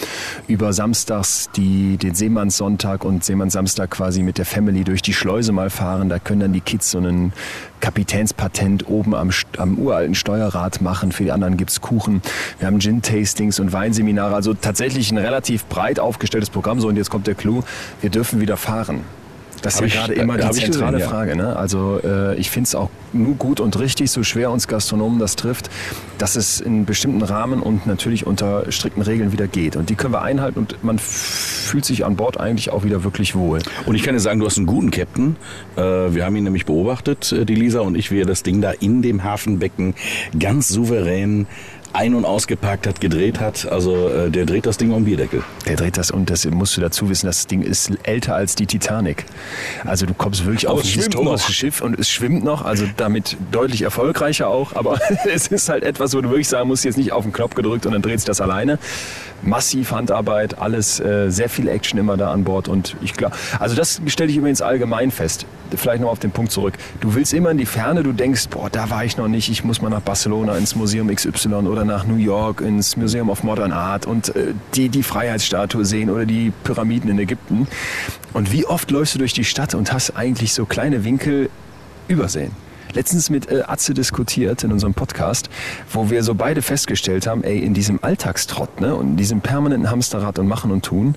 über 0.49 0.73
samstags 0.73 1.51
die, 1.57 1.97
den 1.97 2.15
Seemannssonntag 2.15 3.05
und 3.05 3.25
Seemannssamstag 3.25 3.91
quasi 3.91 4.23
mit 4.23 4.39
der 4.39 4.47
Family 4.47 4.85
durch 4.85 5.03
die 5.03 5.15
Schleuse 5.15 5.53
mal 5.53 5.71
fahren. 5.71 6.09
Da 6.09 6.19
können 6.19 6.41
dann 6.41 6.53
die 6.53 6.61
Kids 6.61 6.91
so 6.91 6.99
einen 6.99 7.33
Kapitänspatent 7.81 8.89
oben 8.89 9.15
am, 9.15 9.31
am 9.57 9.79
uralten 9.79 10.15
Steuerrad 10.15 10.81
machen. 10.81 11.13
Für 11.13 11.25
die 11.25 11.33
anderen 11.33 11.57
gibt's 11.57 11.81
Kuchen. 11.81 12.23
Wir 12.59 12.67
haben 12.67 12.79
Gin-Tastings 12.79 13.61
und 13.61 13.73
Weinseminare. 13.73 14.35
Also 14.35 14.55
tatsächlich 14.55 15.11
ein 15.11 15.19
relativ 15.19 15.65
breit 15.67 15.99
aufgestelltes 15.99 16.51
Programm. 16.51 16.81
So, 16.81 16.89
und 16.89 16.97
jetzt 16.97 17.11
kommt 17.11 17.27
der 17.27 17.35
Clou. 17.35 17.63
Wir 18.01 18.11
dürfen 18.11 18.41
wieder 18.41 18.57
fahren. 18.57 19.01
Das 19.63 19.81
ist 19.81 19.95
ja 19.95 20.01
gerade 20.01 20.15
immer 20.15 20.37
die 20.37 20.51
zentrale 20.51 20.99
gesehen, 20.99 21.11
Frage. 21.11 21.37
Ne? 21.37 21.57
Also 21.57 22.01
äh, 22.03 22.37
ich 22.37 22.51
finde 22.51 22.69
es 22.69 22.75
auch 22.75 22.91
nur 23.13 23.35
gut 23.35 23.61
und 23.61 23.79
richtig, 23.79 24.11
so 24.11 24.23
schwer 24.23 24.51
uns 24.51 24.69
Gastronomen 24.69 25.19
das 25.19 25.37
trifft, 25.37 25.71
dass 26.19 26.37
es 26.37 26.61
in 26.61 26.85
bestimmten 26.85 27.23
Rahmen 27.23 27.61
und 27.61 27.87
natürlich 27.87 28.27
unter 28.27 28.71
strikten 28.71 29.03
Regeln 29.03 29.33
wieder 29.33 29.49
geht. 29.49 29.77
Und 29.77 29.91
die 29.91 29.95
können 29.95 30.15
wir 30.15 30.23
einhalten 30.23 30.59
und 30.59 30.83
man 30.83 30.99
fühlt 30.99 31.85
sich 31.85 32.05
an 32.05 32.17
Bord 32.17 32.39
eigentlich 32.39 32.71
auch 32.71 32.85
wieder 32.85 33.05
wirklich 33.05 33.35
wohl. 33.35 33.61
Und 33.87 33.95
ich 33.95 34.03
kann 34.03 34.15
dir 34.15 34.21
sagen, 34.21 34.41
du 34.41 34.47
hast 34.47 34.57
einen 34.57 34.67
guten 34.67 34.91
Captain. 34.91 35.37
Äh, 35.77 35.81
wir 35.83 36.25
haben 36.25 36.37
ihn 36.37 36.45
nämlich 36.45 36.67
beobachtet, 36.67 37.33
äh, 37.33 37.45
die 37.45 37.55
Lisa 37.55 37.81
und 37.81 37.97
ich, 37.97 38.11
wie 38.11 38.21
er 38.21 38.27
das 38.27 38.43
Ding 38.43 38.61
da 38.61 38.71
in 38.71 39.03
dem 39.03 39.25
Hafenbecken 39.25 39.95
ganz 40.39 40.69
souverän 40.69 41.47
ein- 41.93 42.15
und 42.15 42.25
ausgepackt 42.25 42.87
hat, 42.87 43.01
gedreht 43.01 43.41
hat. 43.41 43.71
Also 43.71 44.09
äh, 44.09 44.31
der 44.31 44.47
dreht 44.47 44.67
das 44.67 44.77
Ding 44.77 44.93
um 44.93 45.05
Bierdeckel. 45.05 45.43
Der 45.67 45.77
dreht 45.77 45.97
das 45.97 46.11
und 46.11 46.31
das 46.31 46.45
musst 46.47 46.77
du 46.77 46.81
dazu 46.81 47.09
wissen, 47.09 47.27
das 47.27 47.47
Ding 47.47 47.63
ist 47.63 47.93
älter 48.03 48.35
als 48.35 48.55
die 48.55 48.67
Titanic. 48.67 49.25
Also 49.85 50.07
du 50.07 50.15
kommst 50.15 50.45
wirklich 50.45 50.69
aber 50.69 50.79
auf 50.79 50.85
ein 50.85 50.89
historisches 50.89 51.55
Schiff 51.55 51.81
und 51.81 51.99
es 51.99 52.09
schwimmt 52.09 52.45
noch, 52.45 52.65
also 52.65 52.85
damit 52.97 53.37
deutlich 53.51 53.83
erfolgreicher 53.83 54.49
auch, 54.49 54.75
aber 54.75 54.99
es 55.33 55.49
ist 55.49 55.69
halt 55.69 55.83
etwas, 55.83 56.15
wo 56.15 56.21
du 56.21 56.31
wirklich 56.31 56.49
sagen 56.49 56.69
musst, 56.69 56.85
jetzt 56.85 56.99
nicht 56.99 57.13
auf 57.13 57.25
den 57.25 57.33
Knopf 57.33 57.55
gedrückt 57.55 57.87
und 57.87 57.93
dann 57.93 58.03
dreht 58.03 58.21
sich 58.21 58.27
das 58.27 58.41
alleine. 58.41 58.79
Massiv 59.43 59.91
Handarbeit, 59.93 60.59
alles, 60.59 61.01
äh, 61.01 61.31
sehr 61.31 61.49
viel 61.49 61.67
Action 61.69 61.99
immer 61.99 62.17
da 62.17 62.31
an 62.31 62.45
Bord 62.45 62.69
und 62.69 62.97
ich 63.03 63.15
glaube, 63.15 63.35
also 63.59 63.75
das 63.75 64.01
stelle 64.07 64.31
ich 64.31 64.37
übrigens 64.37 64.63
allgemein 64.63 65.11
fest. 65.11 65.47
Vielleicht 65.77 66.03
noch 66.03 66.11
auf 66.11 66.19
den 66.19 66.31
Punkt 66.31 66.53
zurück. 66.53 66.75
Du 67.01 67.15
willst 67.15 67.33
immer 67.33 67.51
in 67.51 67.59
die 67.59 67.67
Ferne, 67.67 68.03
du 68.03 68.13
denkst, 68.13 68.49
boah, 68.49 68.71
da 68.71 68.91
war 68.91 69.05
ich 69.05 69.17
noch 69.17 69.29
nicht, 69.29 69.51
ich 69.51 69.65
muss 69.65 69.81
mal 69.83 69.89
nach 69.89 70.01
Barcelona 70.01 70.57
ins 70.57 70.75
Museum 70.77 71.15
XY 71.15 71.67
oder 71.67 71.85
nach 71.85 72.07
New 72.07 72.17
York 72.17 72.61
ins 72.61 72.97
Museum 72.97 73.31
of 73.31 73.43
Modern 73.43 73.73
Art 73.73 74.07
und 74.07 74.35
äh, 74.35 74.55
die, 74.75 74.89
die 74.89 75.03
Freiheitsstatue 75.03 75.85
sehen 75.85 76.11
oder 76.11 76.27
die 76.27 76.53
Pyramiden 76.65 77.11
in 77.11 77.19
Ägypten. 77.19 77.67
Und 78.33 78.53
wie 78.53 78.67
oft 78.67 78.91
läufst 78.91 79.15
du 79.15 79.19
durch 79.19 79.33
die 79.33 79.45
Stadt 79.45 79.75
und 79.75 79.93
hast 79.93 80.17
eigentlich 80.17 80.53
so 80.55 80.67
kleine 80.67 81.05
Winkel 81.05 81.51
übersehen? 82.09 82.53
letztens 82.95 83.31
mit 83.31 83.51
äh, 83.51 83.63
Atze 83.67 83.95
diskutiert 83.95 84.65
in 84.65 84.73
unserem 84.73 84.95
Podcast, 84.95 85.49
wo 85.93 86.11
wir 86.11 86.23
so 86.23 86.35
beide 86.35 86.63
festgestellt 86.63 87.27
haben, 87.27 87.45
ey, 87.45 87.59
in 87.59 87.75
diesem 87.75 88.03
Alltagstrott 88.03 88.81
ne, 88.81 88.95
und 88.95 89.11
in 89.11 89.17
diesem 89.17 89.41
permanenten 89.41 89.91
Hamsterrad 89.91 90.39
und 90.39 90.49
Machen 90.49 90.71
und 90.71 90.85
Tun, 90.85 91.15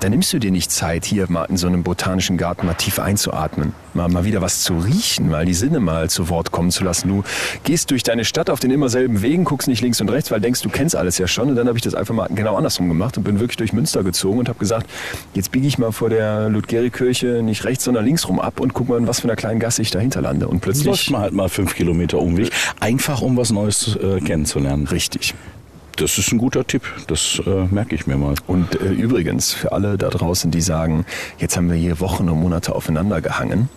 da 0.00 0.08
nimmst 0.08 0.32
du 0.32 0.38
dir 0.38 0.50
nicht 0.50 0.70
Zeit, 0.70 1.04
hier 1.04 1.26
mal 1.28 1.44
in 1.44 1.56
so 1.56 1.66
einem 1.66 1.82
botanischen 1.82 2.36
Garten 2.36 2.66
mal 2.66 2.74
tief 2.74 2.98
einzuatmen 2.98 3.72
mal, 3.96 4.08
mal 4.08 4.24
wieder 4.24 4.40
was 4.40 4.62
zu 4.62 4.78
riechen, 4.78 5.28
mal 5.28 5.44
die 5.44 5.54
Sinne 5.54 5.80
mal 5.80 6.08
zu 6.08 6.28
Wort 6.28 6.52
kommen 6.52 6.70
zu 6.70 6.84
lassen. 6.84 7.08
Du 7.08 7.24
gehst 7.64 7.90
durch 7.90 8.02
deine 8.02 8.24
Stadt 8.24 8.50
auf 8.50 8.60
den 8.60 8.70
immer 8.70 8.88
selben 8.88 9.22
Wegen, 9.22 9.44
guckst 9.44 9.66
nicht 9.68 9.82
links 9.82 10.00
und 10.00 10.10
rechts, 10.10 10.30
weil 10.30 10.40
denkst, 10.40 10.62
du 10.62 10.68
kennst 10.68 10.94
alles 10.94 11.18
ja 11.18 11.26
schon. 11.26 11.48
Und 11.48 11.56
dann 11.56 11.66
habe 11.66 11.78
ich 11.78 11.82
das 11.82 11.94
einfach 11.94 12.14
mal 12.14 12.28
genau 12.32 12.56
andersrum 12.56 12.88
gemacht 12.88 13.16
und 13.16 13.24
bin 13.24 13.40
wirklich 13.40 13.56
durch 13.56 13.72
Münster 13.72 14.04
gezogen 14.04 14.38
und 14.38 14.48
habe 14.48 14.58
gesagt, 14.58 14.88
jetzt 15.34 15.50
biege 15.50 15.66
ich 15.66 15.78
mal 15.78 15.92
vor 15.92 16.10
der 16.10 16.48
Ludgeri-Kirche 16.48 17.42
nicht 17.42 17.64
rechts, 17.64 17.84
sondern 17.84 18.04
links 18.04 18.28
rum 18.28 18.38
ab 18.38 18.60
und 18.60 18.74
guck 18.74 18.88
mal, 18.88 18.98
in 18.98 19.06
was 19.06 19.20
für 19.20 19.28
einer 19.28 19.36
kleinen 19.36 19.58
Gasse 19.58 19.82
ich 19.82 19.90
dahinter 19.90 20.20
lande. 20.20 20.46
Und 20.46 20.60
plötzlich... 20.60 20.86
Läuft 20.86 21.10
man 21.10 21.22
halt 21.22 21.32
mal 21.32 21.48
fünf 21.48 21.74
Kilometer 21.74 22.18
Umweg, 22.18 22.50
einfach 22.80 23.22
um 23.22 23.36
was 23.36 23.50
Neues 23.50 23.96
äh, 23.96 24.20
kennenzulernen. 24.20 24.86
Richtig. 24.86 25.34
Das 25.96 26.18
ist 26.18 26.30
ein 26.30 26.38
guter 26.38 26.66
Tipp, 26.66 26.82
das 27.06 27.40
äh, 27.46 27.64
merke 27.70 27.94
ich 27.94 28.06
mir 28.06 28.16
mal. 28.16 28.34
Und 28.46 28.78
äh, 28.80 28.90
übrigens, 28.90 29.54
für 29.54 29.72
alle 29.72 29.96
da 29.96 30.10
draußen, 30.10 30.50
die 30.50 30.60
sagen, 30.60 31.06
jetzt 31.38 31.56
haben 31.56 31.70
wir 31.70 31.76
hier 31.76 32.00
Wochen 32.00 32.28
und 32.28 32.38
Monate 32.38 32.74
aufeinander 32.74 33.22
gehangen, 33.22 33.70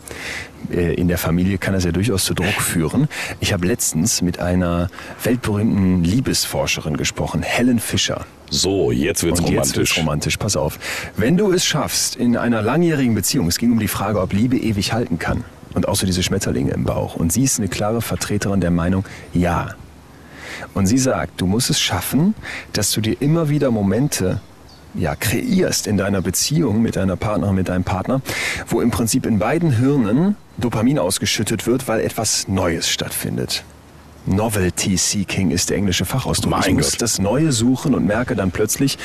äh, 0.69 0.93
in 0.95 1.07
der 1.07 1.17
Familie 1.17 1.57
kann 1.57 1.73
das 1.73 1.85
ja 1.85 1.93
durchaus 1.93 2.25
zu 2.25 2.33
Druck 2.33 2.61
führen. 2.61 3.07
Ich 3.39 3.53
habe 3.53 3.65
letztens 3.65 4.21
mit 4.21 4.39
einer 4.39 4.89
weltberühmten 5.23 6.03
Liebesforscherin 6.03 6.97
gesprochen, 6.97 7.41
Helen 7.41 7.79
Fischer. 7.79 8.25
So, 8.49 8.91
jetzt 8.91 9.23
wird's 9.23 9.39
Und 9.39 9.47
romantisch. 9.47 9.67
jetzt 9.67 9.77
wird's 9.77 9.97
romantisch. 9.97 10.37
Pass 10.37 10.57
auf. 10.57 10.77
Wenn 11.15 11.37
du 11.37 11.53
es 11.53 11.65
schaffst, 11.65 12.17
in 12.17 12.35
einer 12.35 12.61
langjährigen 12.61 13.15
Beziehung, 13.15 13.47
es 13.47 13.57
ging 13.57 13.71
um 13.71 13.79
die 13.79 13.87
Frage, 13.87 14.19
ob 14.19 14.33
Liebe 14.33 14.57
ewig 14.57 14.91
halten 14.91 15.19
kann. 15.19 15.45
Und 15.73 15.87
auch 15.87 15.95
so 15.95 16.05
diese 16.05 16.23
Schmetterlinge 16.23 16.71
im 16.71 16.83
Bauch. 16.83 17.15
Und 17.15 17.31
sie 17.31 17.43
ist 17.43 17.59
eine 17.59 17.69
klare 17.69 18.01
Vertreterin 18.01 18.59
der 18.59 18.71
Meinung, 18.71 19.05
ja. 19.33 19.69
Und 20.73 20.85
sie 20.87 20.97
sagt, 20.97 21.39
du 21.41 21.47
musst 21.47 21.69
es 21.69 21.79
schaffen, 21.79 22.35
dass 22.73 22.91
du 22.91 23.01
dir 23.01 23.15
immer 23.21 23.49
wieder 23.49 23.71
Momente 23.71 24.39
ja, 24.95 25.15
kreierst 25.15 25.85
in 25.87 25.97
deiner 25.97 26.21
Beziehung 26.21 26.81
mit 26.81 26.95
deiner 26.95 27.15
Partnerin, 27.15 27.55
mit 27.55 27.69
deinem 27.69 27.83
Partner, 27.83 28.21
wo 28.67 28.81
im 28.81 28.89
Prinzip 28.91 29.25
in 29.25 29.37
beiden 29.39 29.71
Hirnen 29.71 30.35
Dopamin 30.57 30.97
ausgeschüttet 30.99 31.67
wird, 31.67 31.87
weil 31.87 32.01
etwas 32.01 32.47
Neues 32.47 32.89
stattfindet. 32.89 33.63
Novelty 34.25 34.97
Seeking 34.97 35.51
ist 35.51 35.69
der 35.69 35.77
englische 35.77 36.05
Fachausdruck. 36.05 36.51
Mein 36.51 36.61
ich 36.69 36.73
muss 36.75 36.91
Gott. 36.91 37.01
das 37.01 37.19
Neue 37.19 37.51
suchen 37.51 37.95
und 37.95 38.05
merke 38.05 38.35
dann 38.35 38.51
plötzlich, 38.51 38.97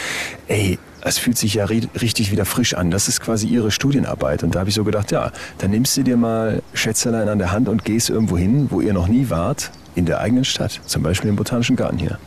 ey, 0.49 0.79
es 1.03 1.19
fühlt 1.19 1.39
sich 1.39 1.55
ja 1.55 1.67
ri- 1.67 1.89
richtig 2.01 2.33
wieder 2.33 2.45
frisch 2.45 2.75
an. 2.75 2.91
Das 2.91 3.07
ist 3.09 3.21
quasi 3.21 3.47
ihre 3.47 3.71
Studienarbeit. 3.71 4.43
Und 4.43 4.55
da 4.55 4.61
habe 4.61 4.71
ich 4.71 4.75
so 4.75 4.85
gedacht, 4.85 5.13
ja, 5.13 5.33
dann 5.59 5.71
nimmst 5.71 5.97
du 5.97 6.03
dir 6.03 6.17
mal 6.17 6.63
Schätzelein 6.73 7.29
an 7.29 7.39
der 7.39 7.53
Hand 7.53 7.69
und 7.69 7.85
gehst 7.85 8.11
irgendwo 8.11 8.37
hin, 8.37 8.67
wo 8.71 8.81
ihr 8.81 8.93
noch 8.93 9.07
nie 9.07 9.31
wart, 9.31 9.71
in 9.95 10.07
der 10.07 10.21
eigenen 10.21 10.45
Stadt. 10.45 10.81
Zum 10.87 11.03
Beispiel 11.03 11.31
im 11.31 11.37
Botanischen 11.37 11.77
Garten 11.77 11.99
hier, 11.99 12.19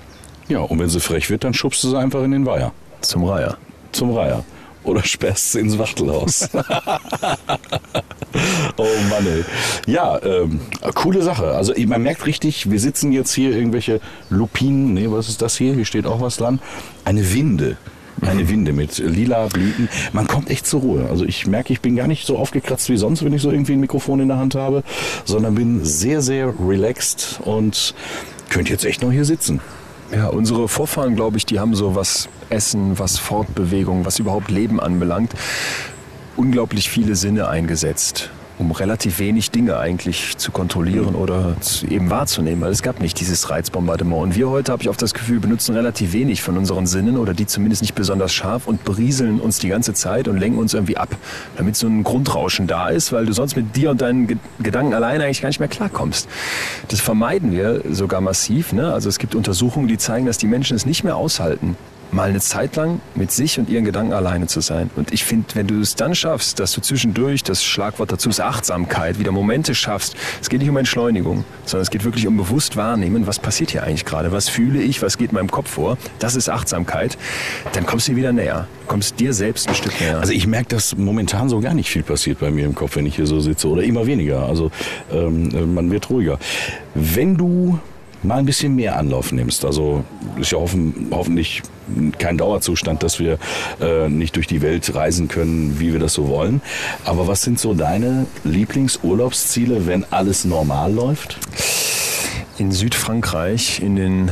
Ja, 0.47 0.59
und 0.59 0.79
wenn 0.79 0.89
sie 0.89 0.99
frech 0.99 1.29
wird, 1.29 1.43
dann 1.43 1.53
schubst 1.53 1.83
du 1.83 1.89
sie 1.89 1.97
einfach 1.97 2.23
in 2.23 2.31
den 2.31 2.45
Weiher. 2.45 2.71
zum 3.01 3.23
Reiher. 3.23 3.57
Zum 3.91 4.15
Reiher. 4.15 4.43
Oder 4.83 5.03
sperrst 5.03 5.51
sie 5.51 5.59
ins 5.59 5.77
Wachtelhaus. 5.77 6.49
oh 8.77 8.85
Mann, 9.09 9.27
ey. 9.27 9.43
Ja, 9.85 10.21
ähm, 10.23 10.59
coole 10.93 11.21
Sache. 11.21 11.55
Also 11.55 11.73
man 11.87 12.03
merkt 12.03 12.25
richtig, 12.25 12.69
wir 12.69 12.79
sitzen 12.79 13.11
jetzt 13.11 13.33
hier 13.33 13.51
irgendwelche 13.51 13.99
Lupinen. 14.29 14.93
Nee, 14.93 15.07
was 15.09 15.29
ist 15.29 15.41
das 15.41 15.57
hier? 15.57 15.73
Hier 15.73 15.85
steht 15.85 16.05
auch 16.05 16.21
was 16.21 16.37
dran. 16.37 16.59
Eine 17.05 17.33
Winde. 17.33 17.77
Eine 18.21 18.49
Winde 18.49 18.73
mit 18.73 18.97
lila 18.97 19.47
Blüten. 19.47 19.89
Man 20.11 20.27
kommt 20.27 20.49
echt 20.49 20.65
zur 20.65 20.81
Ruhe. 20.81 21.07
Also 21.09 21.25
ich 21.25 21.45
merke, 21.45 21.71
ich 21.71 21.81
bin 21.81 21.95
gar 21.95 22.07
nicht 22.07 22.25
so 22.25 22.37
aufgekratzt 22.37 22.89
wie 22.89 22.97
sonst, 22.97 23.23
wenn 23.23 23.33
ich 23.33 23.41
so 23.41 23.51
irgendwie 23.51 23.73
ein 23.73 23.79
Mikrofon 23.79 24.19
in 24.19 24.27
der 24.27 24.37
Hand 24.37 24.55
habe, 24.55 24.83
sondern 25.25 25.55
bin 25.55 25.85
sehr, 25.85 26.21
sehr 26.21 26.53
relaxed 26.59 27.39
und 27.43 27.93
könnte 28.49 28.71
jetzt 28.71 28.85
echt 28.85 29.01
noch 29.01 29.11
hier 29.11 29.25
sitzen. 29.25 29.59
Ja, 30.11 30.27
unsere 30.27 30.67
Vorfahren, 30.67 31.15
glaube 31.15 31.37
ich, 31.37 31.45
die 31.45 31.59
haben 31.59 31.75
so 31.75 31.95
was 31.95 32.29
Essen, 32.49 32.97
was 32.97 33.17
Fortbewegung, 33.17 34.05
was 34.05 34.19
überhaupt 34.19 34.49
Leben 34.49 34.79
anbelangt, 34.79 35.33
unglaublich 36.37 36.89
viele 36.89 37.15
Sinne 37.15 37.49
eingesetzt, 37.49 38.29
um 38.59 38.71
relativ 38.71 39.19
wenig 39.19 39.51
Dinge 39.51 39.77
eigentlich 39.77 40.37
zu 40.37 40.51
kontrollieren 40.51 41.13
oder 41.15 41.55
zu, 41.61 41.85
eben 41.87 42.09
wahrzunehmen. 42.09 42.61
Weil 42.61 42.71
es 42.71 42.81
gab 42.81 42.99
nicht 42.99 43.19
dieses 43.19 43.49
Reizbombardement. 43.49 44.21
Und 44.23 44.35
wir 44.35 44.49
heute, 44.49 44.71
habe 44.71 44.81
ich 44.81 44.89
oft 44.89 45.01
das 45.01 45.13
Gefühl, 45.13 45.39
benutzen 45.39 45.75
relativ 45.75 46.13
wenig 46.13 46.41
von 46.41 46.57
unseren 46.57 46.87
Sinnen 46.87 47.17
oder 47.17 47.33
die 47.33 47.45
zumindest 47.45 47.81
nicht 47.81 47.93
besonders 47.93 48.33
scharf 48.33 48.67
und 48.67 48.83
berieseln 48.83 49.39
uns 49.39 49.59
die 49.59 49.67
ganze 49.67 49.93
Zeit 49.93 50.27
und 50.27 50.37
lenken 50.37 50.57
uns 50.57 50.73
irgendwie 50.73 50.97
ab, 50.97 51.09
damit 51.55 51.75
so 51.75 51.87
ein 51.87 52.03
Grundrauschen 52.03 52.67
da 52.67 52.89
ist, 52.89 53.11
weil 53.11 53.25
du 53.25 53.33
sonst 53.33 53.55
mit 53.55 53.75
dir 53.75 53.91
und 53.91 54.01
deinen 54.01 54.27
Ge- 54.27 54.37
Gedanken 54.59 54.93
alleine 54.93 55.25
eigentlich 55.25 55.41
gar 55.41 55.49
nicht 55.49 55.59
mehr 55.59 55.69
klarkommst. 55.69 56.27
Das 56.87 56.99
vermeiden 56.99 57.51
wir 57.51 57.81
sogar 57.91 58.21
massiv. 58.21 58.73
Ne? 58.73 58.91
Also 58.91 59.07
es 59.09 59.19
gibt 59.19 59.35
Untersuchungen, 59.35 59.87
die 59.87 59.97
zeigen, 59.97 60.25
dass 60.25 60.37
die 60.37 60.47
Menschen 60.47 60.75
es 60.75 60.85
nicht 60.85 61.03
mehr 61.03 61.15
aushalten, 61.15 61.75
mal 62.11 62.29
eine 62.29 62.39
Zeit 62.39 62.75
lang 62.75 63.01
mit 63.15 63.31
sich 63.31 63.59
und 63.59 63.69
ihren 63.69 63.85
Gedanken 63.85 64.13
alleine 64.13 64.47
zu 64.47 64.61
sein. 64.61 64.89
Und 64.95 65.13
ich 65.13 65.23
finde, 65.23 65.47
wenn 65.55 65.67
du 65.67 65.79
es 65.81 65.95
dann 65.95 66.15
schaffst, 66.15 66.59
dass 66.59 66.71
du 66.71 66.81
zwischendurch, 66.81 67.43
das 67.43 67.63
Schlagwort 67.63 68.11
dazu 68.11 68.29
ist 68.29 68.39
Achtsamkeit, 68.39 69.19
wieder 69.19 69.31
Momente 69.31 69.75
schaffst, 69.75 70.15
es 70.41 70.49
geht 70.49 70.61
nicht 70.61 70.69
um 70.69 70.77
Entschleunigung, 70.77 71.43
sondern 71.65 71.83
es 71.83 71.89
geht 71.89 72.03
wirklich 72.03 72.27
um 72.27 72.37
bewusst 72.37 72.77
wahrnehmen, 72.77 73.27
was 73.27 73.39
passiert 73.39 73.71
hier 73.71 73.83
eigentlich 73.83 74.05
gerade, 74.05 74.31
was 74.31 74.49
fühle 74.49 74.81
ich, 74.81 75.01
was 75.01 75.17
geht 75.17 75.31
in 75.31 75.35
meinem 75.35 75.51
Kopf 75.51 75.71
vor, 75.71 75.97
das 76.19 76.35
ist 76.35 76.49
Achtsamkeit, 76.49 77.17
dann 77.73 77.85
kommst 77.85 78.07
du 78.07 78.15
wieder 78.15 78.31
näher, 78.31 78.67
kommst 78.87 79.19
dir 79.19 79.33
selbst 79.33 79.67
ein 79.67 79.75
Stück 79.75 79.99
näher. 79.99 80.19
Also 80.19 80.33
ich 80.33 80.47
merke, 80.47 80.69
dass 80.69 80.95
momentan 80.95 81.49
so 81.49 81.59
gar 81.59 81.73
nicht 81.73 81.89
viel 81.89 82.03
passiert 82.03 82.39
bei 82.39 82.51
mir 82.51 82.65
im 82.65 82.75
Kopf, 82.75 82.95
wenn 82.95 83.05
ich 83.05 83.15
hier 83.15 83.27
so 83.27 83.39
sitze 83.39 83.67
oder 83.67 83.83
immer 83.83 84.05
weniger. 84.05 84.43
Also 84.43 84.71
ähm, 85.11 85.49
äh, 85.53 85.61
man 85.61 85.91
wird 85.91 86.09
ruhiger. 86.09 86.39
Wenn 86.95 87.37
du 87.37 87.79
mal 88.23 88.39
ein 88.39 88.45
bisschen 88.45 88.75
mehr 88.75 88.97
Anlauf 88.97 89.31
nimmst, 89.31 89.65
also 89.65 90.03
ist 90.39 90.51
ja 90.51 90.57
hoffen, 90.57 91.07
hoffentlich 91.11 91.61
kein 92.17 92.37
Dauerzustand, 92.37 93.03
dass 93.03 93.19
wir 93.19 93.37
äh, 93.81 94.09
nicht 94.09 94.35
durch 94.35 94.47
die 94.47 94.61
Welt 94.61 94.93
reisen 94.93 95.27
können, 95.27 95.79
wie 95.79 95.93
wir 95.93 95.99
das 95.99 96.13
so 96.13 96.27
wollen. 96.27 96.61
Aber 97.05 97.27
was 97.27 97.41
sind 97.41 97.59
so 97.59 97.73
deine 97.73 98.25
Lieblingsurlaubsziele, 98.43 99.87
wenn 99.87 100.05
alles 100.11 100.45
normal 100.45 100.93
läuft? 100.93 101.39
In 102.57 102.71
Südfrankreich, 102.71 103.81
in 103.81 103.95
den 103.95 104.31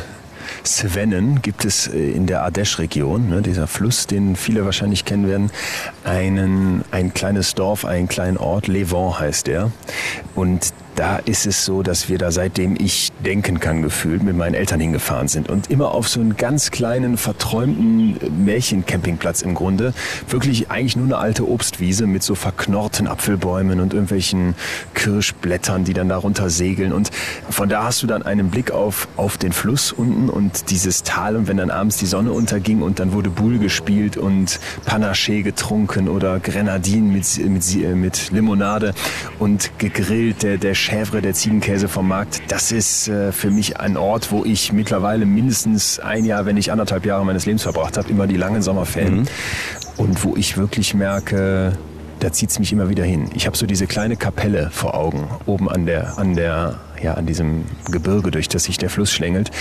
Cevennen, 0.63 1.41
gibt 1.41 1.63
es 1.65 1.87
äh, 1.87 2.11
in 2.11 2.25
der 2.25 2.43
Ardèche-Region, 2.43 3.29
ne, 3.29 3.41
dieser 3.41 3.67
Fluss, 3.67 4.07
den 4.07 4.35
viele 4.35 4.65
wahrscheinlich 4.65 5.05
kennen 5.05 5.27
werden, 5.27 5.51
einen, 6.03 6.83
ein 6.91 7.13
kleines 7.13 7.53
Dorf, 7.53 7.85
einen 7.85 8.07
kleinen 8.07 8.37
Ort, 8.37 8.67
Les 8.67 8.91
Vents 8.91 9.19
heißt 9.19 9.47
der. 9.47 9.71
Und 10.33 10.73
da 10.95 11.17
ist 11.17 11.45
es 11.45 11.65
so, 11.65 11.83
dass 11.83 12.09
wir 12.09 12.17
da 12.17 12.31
seitdem 12.31 12.75
ich 12.79 13.11
denken 13.23 13.59
kann 13.59 13.81
gefühlt 13.81 14.23
mit 14.23 14.35
meinen 14.35 14.53
Eltern 14.53 14.79
hingefahren 14.79 15.27
sind 15.27 15.49
und 15.49 15.69
immer 15.69 15.91
auf 15.91 16.07
so 16.07 16.21
einen 16.21 16.37
ganz 16.37 16.71
kleinen, 16.71 17.17
verträumten 17.17 18.17
Märchencampingplatz 18.45 19.41
im 19.41 19.55
Grunde. 19.55 19.93
Wirklich 20.29 20.71
eigentlich 20.71 20.95
nur 20.95 21.05
eine 21.05 21.17
alte 21.17 21.47
Obstwiese 21.47 22.07
mit 22.07 22.23
so 22.23 22.35
verknorrten 22.35 23.07
Apfelbäumen 23.07 23.79
und 23.81 23.93
irgendwelchen 23.93 24.55
Kirschblättern, 24.93 25.83
die 25.83 25.93
dann 25.93 26.09
darunter 26.09 26.49
segeln. 26.49 26.93
Und 26.93 27.11
von 27.49 27.67
da 27.67 27.83
hast 27.83 28.01
du 28.01 28.07
dann 28.07 28.23
einen 28.23 28.49
Blick 28.49 28.71
auf, 28.71 29.07
auf 29.17 29.37
den 29.37 29.51
Fluss 29.51 29.91
unten 29.91 30.29
und 30.29 30.69
dieses 30.69 31.03
Tal. 31.03 31.35
Und 31.35 31.47
wenn 31.47 31.57
dann 31.57 31.71
abends 31.71 31.97
die 31.97 32.05
Sonne 32.05 32.31
unterging 32.31 32.81
und 32.81 32.99
dann 32.99 33.11
wurde 33.11 33.29
Boule 33.29 33.59
gespielt 33.59 34.15
und 34.15 34.59
Panaché 34.85 35.43
getrunken 35.43 36.07
oder 36.07 36.39
Grenadinen 36.39 37.11
mit, 37.11 37.37
mit, 37.37 37.95
mit 37.95 38.31
Limonade 38.31 38.93
und 39.39 39.71
gegrillt, 39.77 40.43
der, 40.43 40.57
der 40.57 40.75
Chèvre, 40.85 41.19
der 41.19 41.33
Ziegenkäse 41.33 41.87
vom 41.87 42.07
Markt, 42.07 42.43
das 42.49 42.71
ist 42.71 43.07
äh, 43.07 43.31
für 43.31 43.49
mich 43.49 43.79
ein 43.79 43.97
Ort, 43.97 44.31
wo 44.31 44.45
ich 44.45 44.71
mittlerweile 44.71 45.25
mindestens 45.25 45.99
ein 45.99 46.25
Jahr, 46.25 46.45
wenn 46.45 46.53
nicht 46.53 46.71
anderthalb 46.71 47.07
Jahre 47.07 47.25
meines 47.25 47.47
Lebens 47.47 47.63
verbracht 47.63 47.97
habe, 47.97 48.07
immer 48.07 48.27
die 48.27 48.37
langen 48.37 48.61
Sommerferien. 48.61 49.27
Und 49.97 50.23
wo 50.23 50.35
ich 50.35 50.57
wirklich 50.57 50.93
merke, 50.93 51.75
da 52.19 52.31
zieht's 52.31 52.59
mich 52.59 52.71
immer 52.71 52.89
wieder 52.89 53.03
hin. 53.03 53.29
Ich 53.35 53.45
habe 53.45 53.57
so 53.57 53.65
diese 53.65 53.87
kleine 53.87 54.15
Kapelle 54.15 54.69
vor 54.71 54.95
Augen, 54.95 55.27
oben 55.45 55.69
an 55.69 55.85
der, 55.85 56.17
an 56.17 56.35
der, 56.35 56.79
ja, 57.01 57.13
an 57.15 57.25
diesem 57.25 57.65
Gebirge, 57.91 58.31
durch 58.31 58.47
das 58.47 58.63
sich 58.63 58.77
der 58.77 58.89
Fluss 58.89 59.11
schlängelt, 59.11 59.51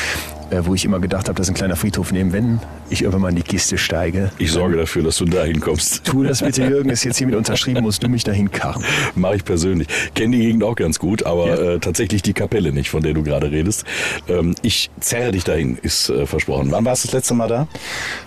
äh, 0.50 0.60
wo 0.62 0.74
ich 0.74 0.84
immer 0.84 1.00
gedacht 1.00 1.28
habe, 1.28 1.36
das 1.36 1.46
ist 1.48 1.50
ein 1.52 1.56
kleiner 1.56 1.74
Friedhof 1.76 2.12
nehmen, 2.12 2.32
wenn 2.32 2.60
ich 2.90 3.02
irgendwann 3.02 3.22
mal 3.22 3.28
in 3.30 3.36
die 3.36 3.42
Kiste 3.42 3.76
steige. 3.76 4.30
Ich 4.38 4.52
sorge 4.52 4.76
dafür, 4.76 5.02
dass 5.02 5.16
du 5.16 5.24
dahin 5.24 5.60
kommst. 5.60 6.04
Tu 6.04 6.22
das 6.22 6.40
bitte, 6.42 6.64
Jürgen, 6.64 6.90
ist 6.90 7.02
jetzt 7.04 7.18
hiermit 7.18 7.36
unterschrieben, 7.36 7.82
musst 7.82 8.02
du 8.02 8.08
mich 8.08 8.22
dahin 8.24 8.50
karren. 8.50 8.84
Mache 9.16 9.36
ich 9.36 9.44
persönlich. 9.44 9.88
Kenne 10.14 10.36
die 10.36 10.42
Gegend 10.44 10.62
auch 10.64 10.76
ganz 10.76 10.98
gut, 10.98 11.26
aber 11.26 11.46
Ja. 11.48 11.72
äh, 11.74 11.78
tatsächlich 11.80 12.22
die 12.22 12.34
Kapelle 12.34 12.72
nicht, 12.72 12.88
von 12.90 13.02
der 13.02 13.14
du 13.14 13.22
gerade 13.24 13.50
redest. 13.50 13.84
Ähm, 14.28 14.54
ich 14.62 14.90
zerre 15.00 15.32
dich 15.32 15.44
dahin, 15.44 15.76
ist 15.82 16.08
äh, 16.08 16.26
versprochen. 16.26 16.70
Wann 16.70 16.84
warst 16.84 17.04
du 17.04 17.08
das 17.08 17.14
letzte 17.14 17.34
Mal 17.34 17.48
da? 17.48 17.66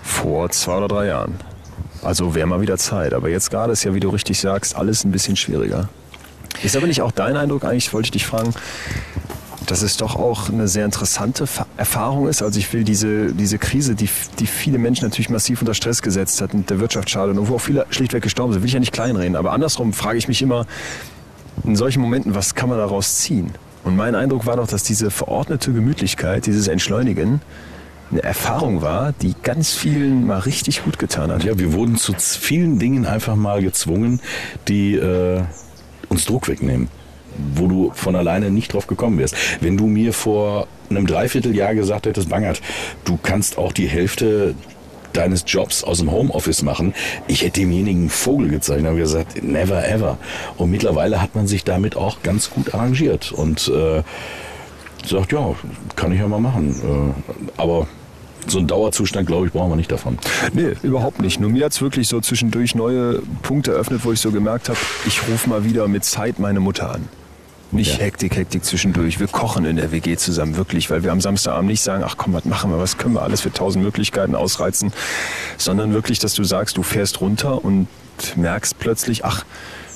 Vor 0.03 0.49
zwei 0.49 0.77
oder 0.77 0.87
drei 0.89 1.07
Jahren. 1.07 1.35
Also 2.03 2.35
wäre 2.35 2.47
mal 2.47 2.61
wieder 2.61 2.77
Zeit. 2.77 3.13
Aber 3.13 3.29
jetzt 3.29 3.49
gerade 3.51 3.73
ist 3.73 3.83
ja, 3.83 3.93
wie 3.93 3.99
du 3.99 4.09
richtig 4.09 4.39
sagst, 4.39 4.75
alles 4.75 5.03
ein 5.03 5.11
bisschen 5.11 5.35
schwieriger. 5.35 5.89
Ist 6.63 6.75
aber 6.75 6.87
nicht 6.87 7.01
auch 7.01 7.11
dein 7.11 7.37
Eindruck, 7.37 7.63
eigentlich 7.63 7.93
wollte 7.93 8.07
ich 8.07 8.11
dich 8.11 8.25
fragen, 8.25 8.53
dass 9.67 9.81
es 9.81 9.97
doch 9.97 10.15
auch 10.15 10.49
eine 10.49 10.67
sehr 10.67 10.85
interessante 10.85 11.45
Fa- 11.45 11.67
Erfahrung 11.75 12.27
ist. 12.27 12.41
Also 12.41 12.57
ich 12.57 12.71
will 12.71 12.83
diese, 12.83 13.33
diese 13.33 13.57
Krise, 13.57 13.95
die, 13.95 14.09
die 14.39 14.47
viele 14.47 14.77
Menschen 14.77 15.05
natürlich 15.05 15.29
massiv 15.29 15.61
unter 15.61 15.73
Stress 15.73 16.01
gesetzt 16.01 16.41
hat 16.41 16.53
und 16.53 16.69
der 16.69 16.79
Wirtschaft 16.79 17.09
schadet 17.09 17.37
und 17.37 17.49
wo 17.49 17.55
auch 17.55 17.61
viele 17.61 17.85
schlichtweg 17.89 18.23
gestorben 18.23 18.53
sind, 18.53 18.61
will 18.61 18.67
ich 18.67 18.73
ja 18.73 18.79
nicht 18.79 18.93
kleinreden. 18.93 19.35
Aber 19.35 19.51
andersrum 19.51 19.91
frage 19.93 20.17
ich 20.17 20.27
mich 20.27 20.41
immer, 20.41 20.65
in 21.63 21.75
solchen 21.75 22.01
Momenten, 22.01 22.33
was 22.33 22.55
kann 22.55 22.69
man 22.69 22.77
daraus 22.77 23.17
ziehen? 23.17 23.51
Und 23.83 23.95
mein 23.95 24.15
Eindruck 24.15 24.45
war 24.45 24.55
doch, 24.57 24.67
dass 24.67 24.83
diese 24.83 25.11
verordnete 25.11 25.73
Gemütlichkeit, 25.73 26.45
dieses 26.45 26.67
Entschleunigen, 26.67 27.41
eine 28.11 28.23
Erfahrung 28.23 28.81
war, 28.81 29.13
die 29.13 29.35
ganz 29.43 29.73
vielen 29.73 30.27
mal 30.27 30.39
richtig 30.39 30.83
gut 30.83 30.99
getan 30.99 31.31
hat. 31.31 31.43
Ja, 31.43 31.59
wir 31.59 31.73
wurden 31.73 31.97
zu 31.97 32.13
vielen 32.17 32.79
Dingen 32.79 33.05
einfach 33.05 33.35
mal 33.35 33.61
gezwungen, 33.61 34.21
die 34.67 34.95
äh, 34.95 35.43
uns 36.09 36.25
Druck 36.25 36.47
wegnehmen, 36.47 36.89
wo 37.55 37.67
du 37.67 37.91
von 37.93 38.15
alleine 38.15 38.49
nicht 38.49 38.73
drauf 38.73 38.87
gekommen 38.87 39.19
wärst. 39.19 39.35
Wenn 39.61 39.77
du 39.77 39.87
mir 39.87 40.13
vor 40.13 40.67
einem 40.89 41.05
Dreivierteljahr 41.05 41.75
gesagt 41.75 42.05
hättest, 42.05 42.29
Bangert, 42.29 42.61
du 43.03 43.17
kannst 43.21 43.57
auch 43.57 43.73
die 43.73 43.87
Hälfte 43.87 44.55
deines 45.13 45.43
Jobs 45.47 45.83
aus 45.83 45.97
dem 45.97 46.11
Homeoffice 46.11 46.61
machen, 46.61 46.93
ich 47.27 47.41
hätte 47.41 47.61
demjenigen 47.61 48.09
Vogel 48.09 48.49
gezeigt 48.49 48.85
und 48.85 48.97
gesagt, 48.97 49.43
never 49.43 49.87
ever. 49.87 50.17
Und 50.57 50.71
mittlerweile 50.71 51.21
hat 51.21 51.35
man 51.35 51.47
sich 51.47 51.63
damit 51.63 51.95
auch 51.95 52.21
ganz 52.23 52.49
gut 52.49 52.73
arrangiert 52.73 53.31
und 53.31 53.67
äh, 53.67 54.03
sagt, 55.05 55.31
ja, 55.31 55.55
kann 55.95 56.11
ich 56.11 56.19
ja 56.19 56.27
mal 56.27 56.39
machen. 56.39 57.15
Äh, 57.57 57.61
aber 57.61 57.87
so 58.49 58.59
einen 58.59 58.67
Dauerzustand, 58.67 59.27
glaube 59.27 59.47
ich, 59.47 59.53
brauchen 59.53 59.71
wir 59.71 59.75
nicht 59.75 59.91
davon. 59.91 60.17
Nee, 60.53 60.73
überhaupt 60.83 61.21
nicht. 61.21 61.39
Nur 61.39 61.49
mir 61.49 61.65
hat 61.65 61.73
es 61.73 61.81
wirklich 61.81 62.07
so 62.07 62.21
zwischendurch 62.21 62.75
neue 62.75 63.21
Punkte 63.43 63.71
eröffnet, 63.73 64.01
wo 64.03 64.11
ich 64.11 64.19
so 64.19 64.31
gemerkt 64.31 64.69
habe, 64.69 64.79
ich 65.05 65.27
rufe 65.27 65.49
mal 65.49 65.63
wieder 65.63 65.87
mit 65.87 66.03
Zeit 66.03 66.39
meine 66.39 66.59
Mutter 66.59 66.91
an. 66.91 67.07
Nicht 67.71 67.97
ja. 67.97 68.05
Hektik, 68.05 68.37
Hektik 68.37 68.63
zwischendurch. 68.63 69.19
Wir 69.19 69.27
kochen 69.27 69.65
in 69.65 69.75
der 69.75 69.91
WG 69.91 70.15
zusammen, 70.15 70.55
wirklich, 70.55 70.89
weil 70.89 71.03
wir 71.03 71.11
am 71.11 71.19
Samstagabend 71.19 71.69
nicht 71.69 71.81
sagen, 71.81 72.03
ach 72.05 72.15
komm, 72.17 72.33
was 72.33 72.45
machen 72.45 72.71
wir, 72.71 72.79
was 72.79 72.97
können 72.97 73.15
wir 73.15 73.23
alles 73.23 73.41
für 73.41 73.51
tausend 73.51 73.83
Möglichkeiten 73.83 74.35
ausreizen, 74.35 74.93
sondern 75.57 75.93
wirklich, 75.93 76.19
dass 76.19 76.33
du 76.33 76.45
sagst, 76.45 76.77
du 76.77 76.83
fährst 76.83 77.19
runter 77.19 77.63
und 77.65 77.87
merkst 78.35 78.79
plötzlich, 78.79 79.25
ach, 79.25 79.43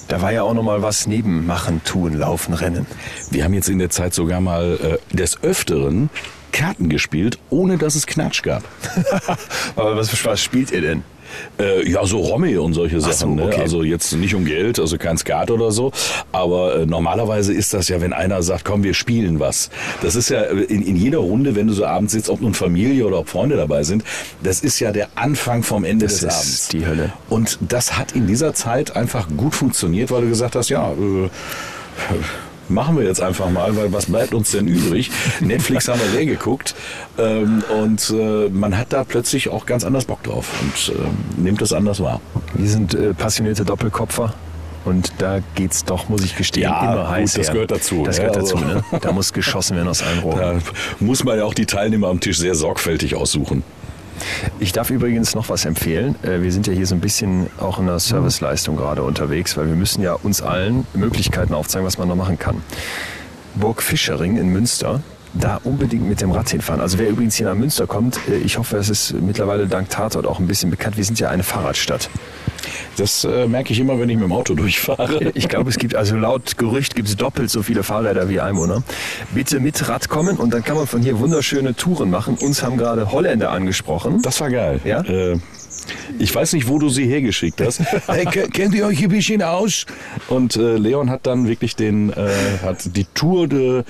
da 0.09 0.21
war 0.21 0.33
ja 0.33 0.43
auch 0.43 0.53
noch 0.53 0.63
mal 0.63 0.81
was 0.81 1.07
neben 1.07 1.45
Machen, 1.45 1.81
Tun, 1.85 2.13
Laufen, 2.13 2.53
Rennen. 2.53 2.85
Wir 3.29 3.45
haben 3.45 3.53
jetzt 3.53 3.69
in 3.69 3.79
der 3.79 3.89
Zeit 3.89 4.13
sogar 4.13 4.41
mal 4.41 4.99
äh, 5.13 5.15
des 5.15 5.41
Öfteren 5.41 6.09
Karten 6.51 6.89
gespielt, 6.89 7.39
ohne 7.49 7.77
dass 7.77 7.95
es 7.95 8.05
Knatsch 8.07 8.43
gab. 8.43 8.63
Aber 9.75 9.95
was, 9.95 10.25
was 10.25 10.41
spielt 10.41 10.71
ihr 10.71 10.81
denn? 10.81 11.03
Äh, 11.59 11.89
ja, 11.89 12.05
so 12.05 12.19
Romme 12.19 12.61
und 12.61 12.73
solche 12.73 12.99
Sachen. 13.01 13.13
So, 13.15 13.27
ne? 13.27 13.43
okay. 13.43 13.57
ne? 13.57 13.63
Also 13.63 13.83
jetzt 13.83 14.13
nicht 14.13 14.35
um 14.35 14.45
Geld, 14.45 14.79
also 14.79 14.97
kein 14.97 15.17
Skat 15.17 15.51
oder 15.51 15.71
so. 15.71 15.91
Aber 16.31 16.75
äh, 16.75 16.85
normalerweise 16.85 17.53
ist 17.53 17.73
das 17.73 17.87
ja, 17.87 18.01
wenn 18.01 18.13
einer 18.13 18.43
sagt, 18.43 18.65
komm, 18.65 18.83
wir 18.83 18.93
spielen 18.93 19.39
was. 19.39 19.69
Das 20.01 20.15
ist 20.15 20.29
ja 20.29 20.41
äh, 20.41 20.63
in, 20.63 20.81
in 20.81 20.95
jeder 20.95 21.19
Runde, 21.19 21.55
wenn 21.55 21.67
du 21.67 21.73
so 21.73 21.85
abends 21.85 22.13
sitzt, 22.13 22.29
ob 22.29 22.41
nun 22.41 22.53
Familie 22.53 23.05
oder 23.05 23.19
ob 23.19 23.29
Freunde 23.29 23.57
dabei 23.57 23.83
sind, 23.83 24.03
das 24.43 24.61
ist 24.61 24.79
ja 24.79 24.91
der 24.91 25.09
Anfang 25.15 25.63
vom 25.63 25.83
Ende 25.83 26.05
das 26.05 26.19
des 26.19 26.23
ist 26.23 26.35
Abends. 26.35 26.67
Die 26.69 26.85
Hölle. 26.85 27.13
Und 27.29 27.59
das 27.61 27.97
hat 27.97 28.13
in 28.13 28.27
dieser 28.27 28.53
Zeit 28.53 28.95
einfach 28.95 29.27
gut 29.37 29.55
funktioniert, 29.55 30.11
weil 30.11 30.21
du 30.21 30.29
gesagt 30.29 30.55
hast, 30.55 30.69
ja, 30.69 30.91
äh, 30.91 31.29
machen 32.71 32.97
wir 32.97 33.05
jetzt 33.05 33.21
einfach 33.21 33.49
mal, 33.49 33.75
weil 33.75 33.93
was 33.93 34.07
bleibt 34.07 34.34
uns 34.34 34.51
denn 34.51 34.67
übrig? 34.67 35.12
Netflix 35.39 35.88
haben 35.88 35.99
wir 35.99 36.19
leer 36.19 36.25
geguckt 36.25 36.75
ähm, 37.17 37.63
und 37.81 38.10
äh, 38.10 38.49
man 38.49 38.77
hat 38.77 38.93
da 38.93 39.03
plötzlich 39.03 39.49
auch 39.49 39.65
ganz 39.65 39.84
anders 39.84 40.05
Bock 40.05 40.23
drauf 40.23 40.47
und 40.62 40.95
äh, 40.95 41.41
nimmt 41.41 41.62
das 41.62 41.73
anders 41.73 41.99
wahr. 42.01 42.21
Wir 42.53 42.69
sind 42.69 42.93
äh, 42.93 43.13
passionierte 43.13 43.65
Doppelkopfer. 43.65 44.34
Und 44.84 45.13
da 45.19 45.41
geht's 45.53 45.86
doch, 45.86 46.10
muss 46.10 46.23
ich 46.23 46.36
gestehen, 46.36 46.63
ja, 46.63 46.93
immer 46.93 47.07
heiß. 47.07 47.34
Das 47.34 47.51
gehört 47.51 47.69
dazu. 47.69 48.03
Das 48.03 48.17
gehört 48.17 48.36
dazu, 48.36 48.57
ne? 48.57 48.84
Da 48.99 49.12
muss 49.12 49.31
geschossen 49.31 49.77
werden 49.77 49.88
aus 49.88 50.01
allen 50.01 50.19
Rohren. 50.23 50.39
Da 50.39 50.60
muss 50.99 51.23
man 51.23 51.38
ja 51.38 51.45
auch 51.45 51.53
die 51.53 51.67
Teilnehmer 51.67 52.07
am 52.07 52.19
Tisch 52.19 52.39
sehr 52.39 52.55
sorgfältig 52.55 53.13
aussuchen. 53.13 53.63
Ich 54.60 54.71
darf 54.71 54.89
übrigens 54.89 55.36
noch 55.36 55.49
was 55.49 55.65
empfehlen. 55.65 56.15
Äh, 56.23 56.41
wir 56.41 56.51
sind 56.51 56.67
ja 56.67 56.73
hier 56.73 56.86
so 56.86 56.95
ein 56.95 57.01
bisschen 57.01 57.47
auch 57.60 57.79
in 57.79 57.88
der 57.88 57.99
Serviceleistung 57.99 58.77
gerade 58.77 59.03
unterwegs, 59.03 59.57
weil 59.57 59.67
wir 59.67 59.75
müssen 59.75 60.01
ja 60.01 60.13
uns 60.13 60.41
allen 60.41 60.86
Möglichkeiten 60.93 61.53
aufzeigen, 61.53 61.86
was 61.86 61.97
man 61.97 62.07
noch 62.07 62.15
machen 62.15 62.38
kann. 62.38 62.62
Burg 63.55 63.81
Fischering 63.81 64.38
in 64.38 64.49
Münster, 64.49 65.01
da 65.34 65.60
unbedingt 65.63 66.07
mit 66.07 66.21
dem 66.21 66.31
Rad 66.31 66.49
hinfahren. 66.49 66.81
Also 66.81 66.97
wer 66.97 67.10
übrigens 67.10 67.36
hier 67.36 67.47
nach 67.47 67.55
Münster 67.55 67.88
kommt, 67.88 68.19
äh, 68.27 68.38
ich 68.38 68.57
hoffe, 68.57 68.77
es 68.77 68.89
ist 68.89 69.13
mittlerweile 69.13 69.67
dank 69.67 69.89
Tatort 69.89 70.25
auch 70.25 70.39
ein 70.39 70.47
bisschen 70.47 70.69
bekannt. 70.69 70.97
Wir 70.97 71.05
sind 71.05 71.19
ja 71.19 71.29
eine 71.29 71.43
Fahrradstadt. 71.43 72.10
Das 72.97 73.24
äh, 73.24 73.47
merke 73.47 73.74
ich 73.74 73.80
immer, 73.80 74.00
wenn 74.00 74.10
ich 74.10 74.15
mit 74.15 74.26
dem 74.26 74.32
Auto 74.32 74.54
durchfahre. 74.54 75.32
Ich 75.41 75.47
glaube, 75.47 75.69
es 75.69 75.78
gibt, 75.78 75.95
also 75.95 76.15
laut 76.17 76.58
Gerücht 76.58 76.95
gibt 76.95 77.08
es 77.08 77.15
doppelt 77.15 77.50
so 77.50 77.63
viele 77.63 77.84
Fahrräder 77.84 78.30
wie 78.30 78.39
Einwohner. 78.39 78.84
Bitte 79.34 79.60
mit 79.60 79.88
Rad 79.88 80.10
kommen 80.10 80.38
und 80.38 80.54
dann 80.54 80.63
kann 80.63 80.76
man 80.76 80.88
von 80.88 81.02
hier 81.02 81.19
wunderschöne 81.19 81.76
Touren 81.76 82.10
machen. 82.10 82.36
Uns 82.36 82.62
haben 82.63 82.78
gerade 82.78 83.12
Holländer 83.12 83.52
angesprochen. 83.52 84.21
Das 84.21 84.39
war 84.41 84.50
geil. 84.50 84.80
Ja? 84.84 85.02
Äh, 85.02 85.39
ich 86.19 86.34
weiß 86.34 86.54
nicht, 86.54 86.67
wo 86.67 86.80
du 86.80 86.89
sie 86.89 87.06
hergeschickt 87.06 87.62
hast. 87.62 87.80
hey, 88.08 88.26
kennt 88.26 88.76
ihr 88.76 88.86
euch 88.86 89.02
ein 89.02 89.10
bisschen 89.10 89.41
aus? 89.41 89.86
Und 90.28 90.56
äh, 90.56 90.78
Leon 90.78 91.10
hat 91.10 91.26
dann 91.26 91.47
wirklich 91.47 91.76
den, 91.76 92.12
äh, 92.12 92.30
hat 92.63 92.95
die 92.95 93.06
Tour 93.13 93.47
de 93.47 93.84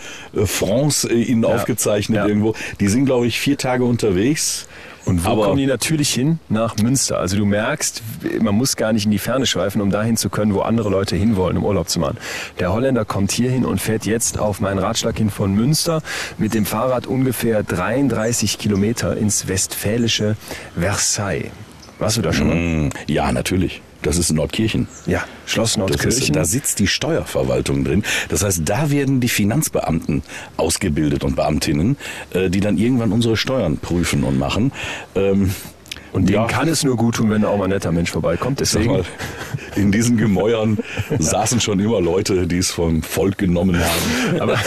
France 0.45 1.09
äh, 1.09 1.21
ihnen 1.21 1.43
ja. 1.43 1.49
aufgezeichnet 1.49 2.17
ja. 2.17 2.27
irgendwo. 2.27 2.55
Die 2.79 2.87
sind, 2.87 3.05
glaube 3.05 3.27
ich, 3.27 3.39
vier 3.39 3.57
Tage 3.57 3.83
unterwegs. 3.83 4.67
Und 5.05 5.25
wo 5.25 5.29
Aber 5.29 5.45
kommen 5.45 5.57
die 5.57 5.65
natürlich 5.65 6.13
hin? 6.13 6.39
Nach 6.49 6.75
Münster. 6.77 7.17
Also 7.17 7.37
du 7.37 7.45
merkst, 7.45 8.01
man 8.39 8.55
muss 8.55 8.75
gar 8.75 8.93
nicht 8.93 9.05
in 9.05 9.11
die 9.11 9.17
Ferne 9.17 9.45
schweifen, 9.45 9.81
um 9.81 9.89
dahin 9.89 10.17
zu 10.17 10.29
können, 10.29 10.53
wo 10.53 10.61
andere 10.61 10.89
Leute 10.89 11.15
hinwollen, 11.15 11.57
um 11.57 11.65
Urlaub 11.65 11.89
zu 11.89 11.99
machen. 11.99 12.17
Der 12.59 12.71
Holländer 12.73 13.05
kommt 13.05 13.31
hier 13.31 13.49
hin 13.49 13.65
und 13.65 13.81
fährt 13.81 14.05
jetzt 14.05 14.39
auf 14.39 14.59
meinen 14.59 14.79
Ratschlag 14.79 15.17
hin 15.17 15.29
von 15.29 15.53
Münster 15.53 16.01
mit 16.37 16.53
dem 16.53 16.65
Fahrrad 16.65 17.07
ungefähr 17.07 17.63
33 17.63 18.57
Kilometer 18.57 19.17
ins 19.17 19.47
westfälische 19.47 20.35
Versailles. 20.75 21.51
Warst 21.99 22.17
du 22.17 22.21
da 22.21 22.33
schon 22.33 22.47
mal? 22.47 22.55
Mm, 22.55 22.89
ja, 23.07 23.31
natürlich. 23.31 23.81
Das 24.01 24.17
ist 24.17 24.29
in 24.29 24.37
Nordkirchen. 24.37 24.87
Ja, 25.05 25.25
Schloss 25.45 25.77
Nordkirchen. 25.77 26.09
Ist, 26.09 26.35
da 26.35 26.45
sitzt 26.45 26.79
die 26.79 26.87
Steuerverwaltung 26.87 27.83
drin. 27.83 28.03
Das 28.29 28.43
heißt, 28.43 28.61
da 28.65 28.89
werden 28.89 29.19
die 29.19 29.29
Finanzbeamten 29.29 30.23
ausgebildet 30.57 31.23
und 31.23 31.35
Beamtinnen, 31.35 31.97
äh, 32.33 32.49
die 32.49 32.59
dann 32.59 32.77
irgendwann 32.77 33.11
unsere 33.11 33.37
Steuern 33.37 33.77
prüfen 33.77 34.23
und 34.23 34.39
machen. 34.39 34.71
Ähm, 35.15 35.53
und 36.13 36.27
dem 36.27 36.35
ja. 36.35 36.47
kann 36.47 36.67
es 36.67 36.83
nur 36.83 36.97
gut 36.97 37.15
tun, 37.15 37.29
wenn 37.29 37.45
auch 37.45 37.57
mal 37.57 37.65
ein 37.65 37.69
netter 37.69 37.91
Mensch 37.91 38.11
vorbeikommt. 38.11 38.59
Deswegen. 38.59 38.91
Mal, 38.91 39.05
in 39.75 39.91
diesen 39.91 40.17
Gemäuern 40.17 40.77
saßen 41.19 41.61
schon 41.61 41.79
immer 41.79 42.01
Leute, 42.01 42.47
die 42.47 42.57
es 42.57 42.71
vom 42.71 43.01
Volk 43.03 43.37
genommen 43.37 43.77
haben. 43.79 44.41
Aber 44.41 44.57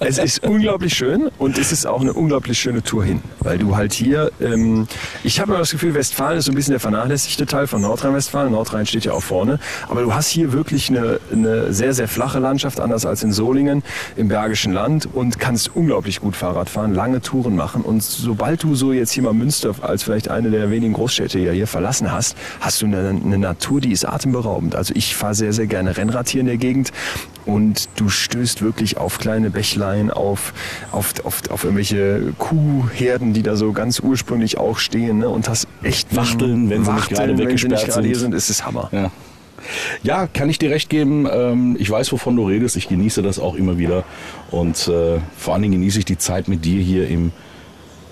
es 0.00 0.18
ist 0.18 0.42
unglaublich 0.44 0.94
schön 0.94 1.30
und 1.38 1.58
es 1.58 1.72
ist 1.72 1.86
auch 1.86 2.00
eine 2.00 2.12
unglaublich 2.12 2.58
schöne 2.58 2.82
Tour 2.82 3.04
hin. 3.04 3.20
Weil 3.40 3.58
du 3.58 3.76
halt 3.76 3.92
hier, 3.92 4.32
ähm, 4.40 4.86
ich 5.22 5.40
habe 5.40 5.52
immer 5.52 5.58
das 5.58 5.70
Gefühl, 5.70 5.94
Westfalen 5.94 6.38
ist 6.38 6.46
so 6.46 6.52
ein 6.52 6.54
bisschen 6.54 6.72
der 6.72 6.80
vernachlässigte 6.80 7.46
Teil 7.46 7.66
von 7.66 7.82
Nordrhein-Westfalen. 7.82 8.52
Nordrhein 8.52 8.86
steht 8.86 9.04
ja 9.04 9.12
auch 9.12 9.22
vorne. 9.22 9.58
Aber 9.88 10.02
du 10.02 10.14
hast 10.14 10.28
hier 10.28 10.52
wirklich 10.52 10.88
eine, 10.88 11.20
eine 11.30 11.72
sehr, 11.72 11.92
sehr 11.92 12.08
flache 12.08 12.38
Landschaft, 12.38 12.80
anders 12.80 13.04
als 13.04 13.22
in 13.22 13.32
Solingen 13.32 13.82
im 14.16 14.28
Bergischen 14.28 14.72
Land 14.72 15.08
und 15.12 15.38
kannst 15.38 15.74
unglaublich 15.74 16.20
gut 16.20 16.36
Fahrrad 16.36 16.70
fahren, 16.70 16.94
lange 16.94 17.20
Touren 17.20 17.56
machen. 17.56 17.82
Und 17.82 18.02
sobald 18.02 18.62
du 18.62 18.74
so 18.74 18.92
jetzt 18.92 19.12
hier 19.12 19.22
mal 19.22 19.34
Münster 19.34 19.74
als 19.82 20.02
vielleicht 20.02 20.28
eine 20.30 20.50
der 20.50 20.70
wenigen 20.70 20.93
Großstädte 20.94 21.38
ja 21.38 21.52
hier 21.52 21.66
verlassen 21.66 22.10
hast, 22.10 22.36
hast 22.60 22.80
du 22.82 22.86
eine, 22.86 23.08
eine 23.08 23.38
Natur, 23.38 23.80
die 23.80 23.92
ist 23.92 24.04
atemberaubend. 24.04 24.74
Also 24.74 24.94
ich 24.96 25.14
fahre 25.14 25.34
sehr, 25.34 25.52
sehr 25.52 25.66
gerne 25.66 25.96
Rennrad 25.96 26.28
hier 26.28 26.40
in 26.40 26.46
der 26.46 26.56
Gegend 26.56 26.92
und 27.46 27.88
du 27.96 28.08
stößt 28.08 28.62
wirklich 28.62 28.96
auf 28.96 29.18
kleine 29.18 29.50
Bächlein, 29.50 30.10
auf, 30.10 30.54
auf, 30.92 31.12
auf, 31.24 31.42
auf 31.50 31.64
irgendwelche 31.64 32.32
Kuhherden, 32.38 33.34
die 33.34 33.42
da 33.42 33.56
so 33.56 33.72
ganz 33.72 34.00
ursprünglich 34.00 34.58
auch 34.58 34.78
stehen 34.78 35.18
ne? 35.18 35.28
und 35.28 35.48
hast 35.48 35.68
echt 35.82 36.16
Wachteln, 36.16 36.70
wenn 36.70 36.84
sie 36.84 36.92
nicht 36.92 37.10
gerade 37.10 37.36
weggesperrt 37.36 37.92
sind. 37.92 38.04
Hier 38.04 38.18
sind, 38.18 38.34
ist 38.34 38.48
es 38.48 38.64
Hammer. 38.64 38.88
Ja. 38.92 39.10
Ja, 40.02 40.26
kann 40.26 40.50
ich 40.50 40.58
dir 40.58 40.70
recht 40.70 40.90
geben. 40.90 41.26
Ähm, 41.30 41.76
ich 41.78 41.90
weiß, 41.90 42.12
wovon 42.12 42.36
du 42.36 42.46
redest. 42.46 42.76
Ich 42.76 42.88
genieße 42.88 43.22
das 43.22 43.38
auch 43.38 43.54
immer 43.54 43.78
wieder. 43.78 44.04
Und 44.50 44.88
äh, 44.88 45.18
vor 45.36 45.54
allen 45.54 45.62
Dingen 45.62 45.72
genieße 45.72 46.00
ich 46.00 46.04
die 46.04 46.18
Zeit 46.18 46.48
mit 46.48 46.64
dir 46.64 46.82
hier 46.82 47.08
im 47.08 47.32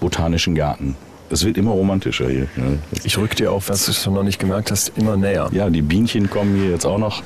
Botanischen 0.00 0.54
Garten. 0.54 0.96
Es 1.32 1.46
wird 1.46 1.56
immer 1.56 1.70
romantischer 1.70 2.28
hier. 2.28 2.46
Ja. 2.56 2.64
Ich 3.04 3.16
rück 3.16 3.34
dir 3.34 3.52
auch, 3.52 3.62
was 3.66 3.86
du 3.86 3.92
schon 3.92 4.12
noch 4.12 4.22
nicht 4.22 4.38
gemerkt 4.38 4.70
hast, 4.70 4.92
immer 4.96 5.16
näher. 5.16 5.48
Ja, 5.52 5.70
die 5.70 5.80
Bienchen 5.80 6.28
kommen 6.28 6.56
hier 6.56 6.70
jetzt 6.70 6.84
auch 6.84 6.98
noch 6.98 7.22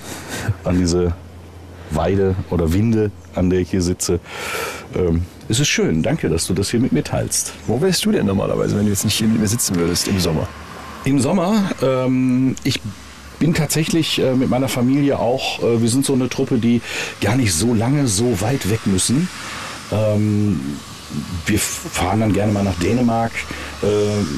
an 0.62 0.79
diese 0.79 1.12
Weide 1.90 2.37
oder 2.51 2.73
Winde, 2.73 3.11
an 3.35 3.51
der 3.51 3.59
ich 3.61 3.71
hier 3.71 3.83
sitze. 3.83 4.21
Ähm, 4.95 5.23
es 5.49 5.59
ist 5.59 5.66
schön. 5.66 6.05
Danke, 6.05 6.29
dass 6.29 6.47
du 6.47 6.55
das 6.55 6.71
hier 6.71 6.79
mit 6.79 6.92
mir 6.92 7.03
teilst. 7.03 7.53
Wo 7.66 7.81
wärst 7.81 8.05
du 8.05 8.12
denn 8.12 8.27
normalerweise, 8.27 8.77
wenn 8.77 8.85
du 8.85 8.90
jetzt 8.90 9.05
nicht 9.05 9.16
hier 9.16 9.27
mit 9.27 9.40
mir 9.40 9.49
sitzen 9.49 9.75
würdest 9.75 10.07
im 10.07 10.21
Sommer? 10.21 10.47
Im 11.05 11.19
Sommer? 11.19 11.69
Ähm, 11.83 12.55
ich 12.62 12.81
bin 13.40 13.55
tatsächlich 13.55 14.21
äh, 14.21 14.35
mit 14.35 14.49
meiner 14.49 14.69
Familie 14.69 15.19
auch, 15.19 15.62
äh, 15.64 15.83
wir 15.83 15.88
sind 15.88 16.05
so 16.05 16.14
eine 16.14 16.29
Truppe, 16.29 16.59
die 16.59 16.81
gar 17.21 17.35
nicht 17.35 17.53
so 17.53 17.75
lange 17.75 18.07
so 18.07 18.40
weit 18.40 18.71
weg 18.71 18.87
müssen. 18.87 19.29
Ähm, 19.90 20.61
wir 21.47 21.59
fahren 21.59 22.21
dann 22.21 22.33
gerne 22.33 22.53
mal 22.53 22.64
nach 22.64 22.75
Dänemark, 22.79 23.33
äh, 23.83 23.87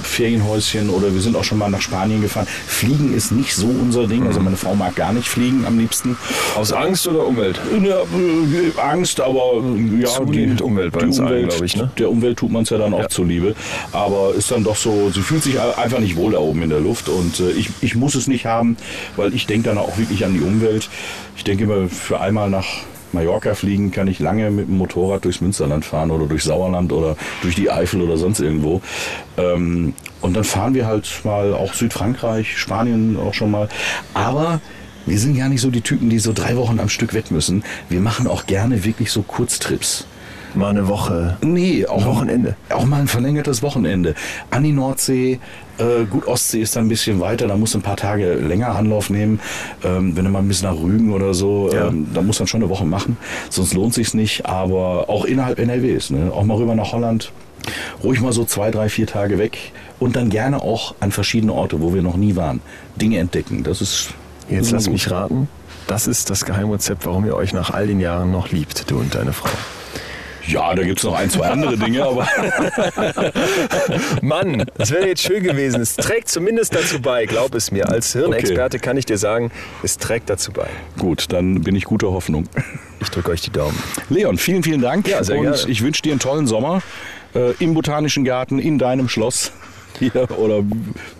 Ferienhäuschen 0.02 0.90
oder 0.90 1.12
wir 1.12 1.20
sind 1.20 1.36
auch 1.36 1.44
schon 1.44 1.58
mal 1.58 1.70
nach 1.70 1.80
Spanien 1.80 2.20
gefahren. 2.20 2.46
Fliegen 2.66 3.14
ist 3.14 3.32
nicht 3.32 3.54
so 3.54 3.66
unser 3.66 4.06
Ding. 4.06 4.26
Also 4.26 4.40
meine 4.40 4.56
Frau 4.56 4.74
mag 4.74 4.94
gar 4.94 5.12
nicht 5.12 5.28
fliegen 5.28 5.64
am 5.66 5.78
liebsten. 5.78 6.16
Aus 6.56 6.72
Angst 6.72 7.06
oder 7.08 7.26
Umwelt? 7.26 7.60
Ja, 7.82 8.00
äh, 8.00 8.80
Angst, 8.80 9.20
aber 9.20 9.62
ja, 9.98 10.06
Zunehmend 10.08 10.60
die, 10.60 10.64
Umwelt, 10.64 10.94
die 10.94 11.06
Umwelt 11.06 11.48
glaube 11.48 11.66
ich. 11.66 11.76
Ne? 11.76 11.90
Der 11.98 12.10
Umwelt 12.10 12.38
tut 12.38 12.50
man 12.50 12.62
es 12.62 12.70
ja 12.70 12.78
dann 12.78 12.92
auch 12.94 13.00
ja. 13.00 13.08
zuliebe. 13.08 13.54
Aber 13.92 14.34
ist 14.34 14.50
dann 14.50 14.64
doch 14.64 14.76
so, 14.76 15.10
sie 15.10 15.22
fühlt 15.22 15.42
sich 15.42 15.60
einfach 15.60 16.00
nicht 16.00 16.16
wohl 16.16 16.32
da 16.32 16.38
oben 16.38 16.62
in 16.62 16.70
der 16.70 16.80
Luft 16.80 17.08
und 17.08 17.40
äh, 17.40 17.50
ich, 17.52 17.70
ich 17.80 17.94
muss 17.94 18.14
es 18.14 18.26
nicht 18.26 18.46
haben, 18.46 18.76
weil 19.16 19.34
ich 19.34 19.46
denke 19.46 19.68
dann 19.68 19.78
auch 19.78 19.96
wirklich 19.98 20.24
an 20.24 20.34
die 20.34 20.40
Umwelt. 20.40 20.88
Ich 21.36 21.44
denke 21.44 21.64
immer 21.64 21.88
für 21.88 22.20
einmal 22.20 22.50
nach 22.50 22.66
Mallorca 23.18 23.54
fliegen 23.54 23.90
kann 23.90 24.06
ich 24.06 24.20
lange 24.20 24.48
mit 24.52 24.68
dem 24.68 24.78
Motorrad 24.78 25.24
durchs 25.24 25.40
Münsterland 25.40 25.84
fahren 25.84 26.12
oder 26.12 26.26
durch 26.26 26.44
Sauerland 26.44 26.92
oder 26.92 27.16
durch 27.42 27.56
die 27.56 27.68
Eifel 27.68 28.00
oder 28.00 28.16
sonst 28.16 28.38
irgendwo. 28.38 28.80
Ähm, 29.36 29.94
und 30.20 30.36
dann 30.36 30.44
fahren 30.44 30.74
wir 30.74 30.86
halt 30.86 31.08
mal 31.24 31.52
auch 31.52 31.74
Südfrankreich, 31.74 32.56
Spanien 32.56 33.16
auch 33.18 33.34
schon 33.34 33.50
mal. 33.50 33.68
Aber 34.14 34.60
wir 35.04 35.18
sind 35.18 35.36
ja 35.36 35.48
nicht 35.48 35.62
so 35.62 35.70
die 35.70 35.80
Typen, 35.80 36.10
die 36.10 36.20
so 36.20 36.32
drei 36.32 36.56
Wochen 36.56 36.78
am 36.78 36.88
Stück 36.88 37.12
weg 37.12 37.32
müssen. 37.32 37.64
Wir 37.88 38.00
machen 38.00 38.28
auch 38.28 38.46
gerne 38.46 38.84
wirklich 38.84 39.10
so 39.10 39.22
Kurztrips. 39.22 40.06
Mal 40.54 40.70
eine 40.70 40.88
Woche. 40.88 41.36
Nee, 41.42 41.86
auch 41.86 42.00
ein 42.02 42.06
Wochenende. 42.06 42.56
Auch 42.70 42.84
mal 42.84 43.00
ein 43.00 43.06
verlängertes 43.08 43.62
Wochenende. 43.62 44.14
An 44.50 44.62
die 44.64 44.72
Nordsee, 44.72 45.38
äh, 45.78 46.04
gut, 46.10 46.26
Ostsee 46.26 46.60
ist 46.62 46.74
dann 46.74 46.86
ein 46.86 46.88
bisschen 46.88 47.20
weiter, 47.20 47.46
da 47.46 47.56
musst 47.56 47.74
du 47.74 47.78
ein 47.78 47.82
paar 47.82 47.96
Tage 47.96 48.34
länger 48.34 48.74
Anlauf 48.74 49.10
nehmen. 49.10 49.40
Ähm, 49.84 50.16
wenn 50.16 50.24
du 50.24 50.30
mal 50.30 50.40
ein 50.40 50.48
bisschen 50.48 50.68
nach 50.70 50.78
Rügen 50.80 51.12
oder 51.12 51.34
so, 51.34 51.70
Ja. 51.72 51.88
ähm, 51.88 52.08
da 52.12 52.22
muss 52.22 52.38
man 52.38 52.46
schon 52.46 52.62
eine 52.62 52.70
Woche 52.70 52.84
machen. 52.86 53.16
Sonst 53.50 53.74
lohnt 53.74 53.94
sich's 53.94 54.14
nicht. 54.14 54.46
Aber 54.46 55.08
auch 55.08 55.24
innerhalb 55.24 55.58
NRWs, 55.58 56.10
ne? 56.10 56.32
auch 56.34 56.44
mal 56.44 56.56
rüber 56.56 56.74
nach 56.74 56.92
Holland. 56.92 57.30
Ruhig 58.02 58.20
mal 58.20 58.32
so 58.32 58.44
zwei, 58.44 58.70
drei, 58.70 58.88
vier 58.88 59.06
Tage 59.06 59.36
weg 59.38 59.58
und 59.98 60.16
dann 60.16 60.30
gerne 60.30 60.62
auch 60.62 60.94
an 61.00 61.12
verschiedene 61.12 61.52
Orte, 61.52 61.82
wo 61.82 61.92
wir 61.92 62.02
noch 62.02 62.16
nie 62.16 62.34
waren. 62.36 62.60
Dinge 62.96 63.18
entdecken. 63.18 63.62
Das 63.62 63.80
ist. 63.82 64.14
Jetzt 64.48 64.70
lass 64.70 64.88
mich 64.88 65.10
raten. 65.10 65.48
Das 65.86 66.06
ist 66.06 66.30
das 66.30 66.44
Geheimrezept, 66.46 67.04
warum 67.04 67.26
ihr 67.26 67.36
euch 67.36 67.52
nach 67.52 67.70
all 67.70 67.86
den 67.86 68.00
Jahren 68.00 68.30
noch 68.32 68.50
liebt, 68.50 68.90
du 68.90 68.98
und 68.98 69.14
deine 69.14 69.32
Frau. 69.34 69.50
Ja, 70.48 70.74
da 70.74 70.82
gibt's 70.82 71.04
noch 71.04 71.14
ein, 71.14 71.28
zwei 71.28 71.48
andere 71.48 71.76
Dinge, 71.76 72.04
aber 72.04 72.26
Mann, 74.22 74.64
das 74.78 74.90
wäre 74.90 75.06
jetzt 75.06 75.22
schön 75.22 75.42
gewesen. 75.42 75.82
Es 75.82 75.94
trägt 75.94 76.28
zumindest 76.28 76.74
dazu 76.74 77.00
bei, 77.02 77.26
glaub 77.26 77.54
es 77.54 77.70
mir. 77.70 77.88
Als 77.88 78.14
Hirnexperte 78.14 78.78
kann 78.78 78.96
ich 78.96 79.04
dir 79.04 79.18
sagen, 79.18 79.50
es 79.82 79.98
trägt 79.98 80.30
dazu 80.30 80.52
bei. 80.52 80.68
gut, 80.98 81.26
dann 81.32 81.60
bin 81.60 81.76
ich 81.76 81.84
guter 81.84 82.10
Hoffnung. 82.12 82.48
Ich 83.00 83.10
drücke 83.10 83.30
euch 83.30 83.42
die 83.42 83.50
Daumen. 83.50 83.78
Leon, 84.08 84.38
vielen, 84.38 84.62
vielen 84.62 84.80
Dank. 84.80 85.06
Ja, 85.06 85.22
sehr 85.22 85.36
und 85.36 85.42
gerne. 85.42 85.58
ich 85.68 85.82
wünsche 85.82 86.00
dir 86.00 86.12
einen 86.12 86.20
tollen 86.20 86.46
Sommer 86.46 86.80
äh, 87.34 87.52
im 87.58 87.74
Botanischen 87.74 88.24
Garten, 88.24 88.58
in 88.58 88.78
deinem 88.78 89.08
Schloss 89.08 89.52
hier 89.98 90.28
oder 90.38 90.62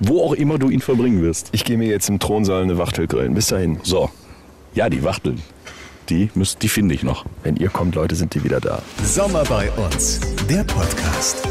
wo 0.00 0.22
auch 0.22 0.32
immer 0.32 0.58
du 0.58 0.70
ihn 0.70 0.80
verbringen 0.80 1.22
wirst. 1.22 1.48
Ich 1.52 1.64
gehe 1.64 1.76
mir 1.76 1.88
jetzt 1.88 2.08
im 2.08 2.18
Thronsaal 2.18 2.62
eine 2.62 2.78
Wachtel 2.78 3.06
grillen. 3.06 3.34
Bis 3.34 3.48
dahin. 3.48 3.78
So, 3.82 4.10
ja, 4.74 4.88
die 4.88 5.02
Wachteln, 5.04 5.42
die, 6.10 6.30
müssen- 6.34 6.58
die 6.60 6.68
finde 6.68 6.94
ich 6.94 7.02
noch. 7.02 7.24
Wenn 7.42 7.56
ihr 7.56 7.68
kommt, 7.70 7.94
Leute, 7.94 8.14
sind 8.16 8.34
die 8.34 8.44
wieder 8.44 8.60
da. 8.60 8.82
Sommer 9.04 9.44
bei 9.44 9.70
uns, 9.72 10.20
der 10.48 10.64
Podcast. 10.64 11.46